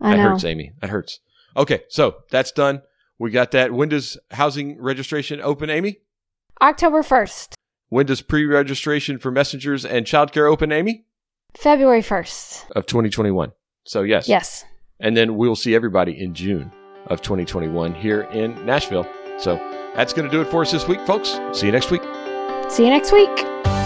I 0.02 0.10
that 0.10 0.16
know. 0.18 0.30
hurts, 0.32 0.44
Amy. 0.44 0.72
That 0.82 0.90
hurts. 0.90 1.20
Okay, 1.56 1.80
so 1.88 2.16
that's 2.30 2.52
done. 2.52 2.82
We 3.18 3.30
got 3.30 3.50
that. 3.52 3.72
When 3.72 3.88
does 3.88 4.18
housing 4.30 4.80
registration 4.80 5.40
open, 5.40 5.70
Amy? 5.70 5.98
October 6.60 7.02
1st, 7.02 7.54
When 7.88 8.06
does 8.06 8.20
pre-registration 8.22 9.18
for 9.18 9.30
messengers 9.30 9.84
and 9.84 10.06
childcare 10.06 10.50
open, 10.50 10.72
Amy? 10.72 11.04
February 11.56 12.02
1st. 12.02 12.70
Of 12.72 12.86
2021. 12.86 13.52
So 13.84 14.02
yes. 14.02 14.28
Yes. 14.28 14.64
And 15.00 15.16
then 15.16 15.36
we'll 15.36 15.56
see 15.56 15.74
everybody 15.74 16.20
in 16.20 16.34
June 16.34 16.72
of 17.06 17.22
2021 17.22 17.94
here 17.94 18.22
in 18.32 18.64
Nashville. 18.66 19.06
So 19.38 19.56
that's 19.94 20.12
going 20.12 20.28
to 20.28 20.32
do 20.32 20.40
it 20.40 20.48
for 20.48 20.62
us 20.62 20.72
this 20.72 20.86
week, 20.86 21.00
folks. 21.06 21.38
See 21.52 21.66
you 21.66 21.72
next 21.72 21.90
week. 21.90 22.02
See 22.68 22.84
you 22.84 22.90
next 22.90 23.12
week. 23.12 23.77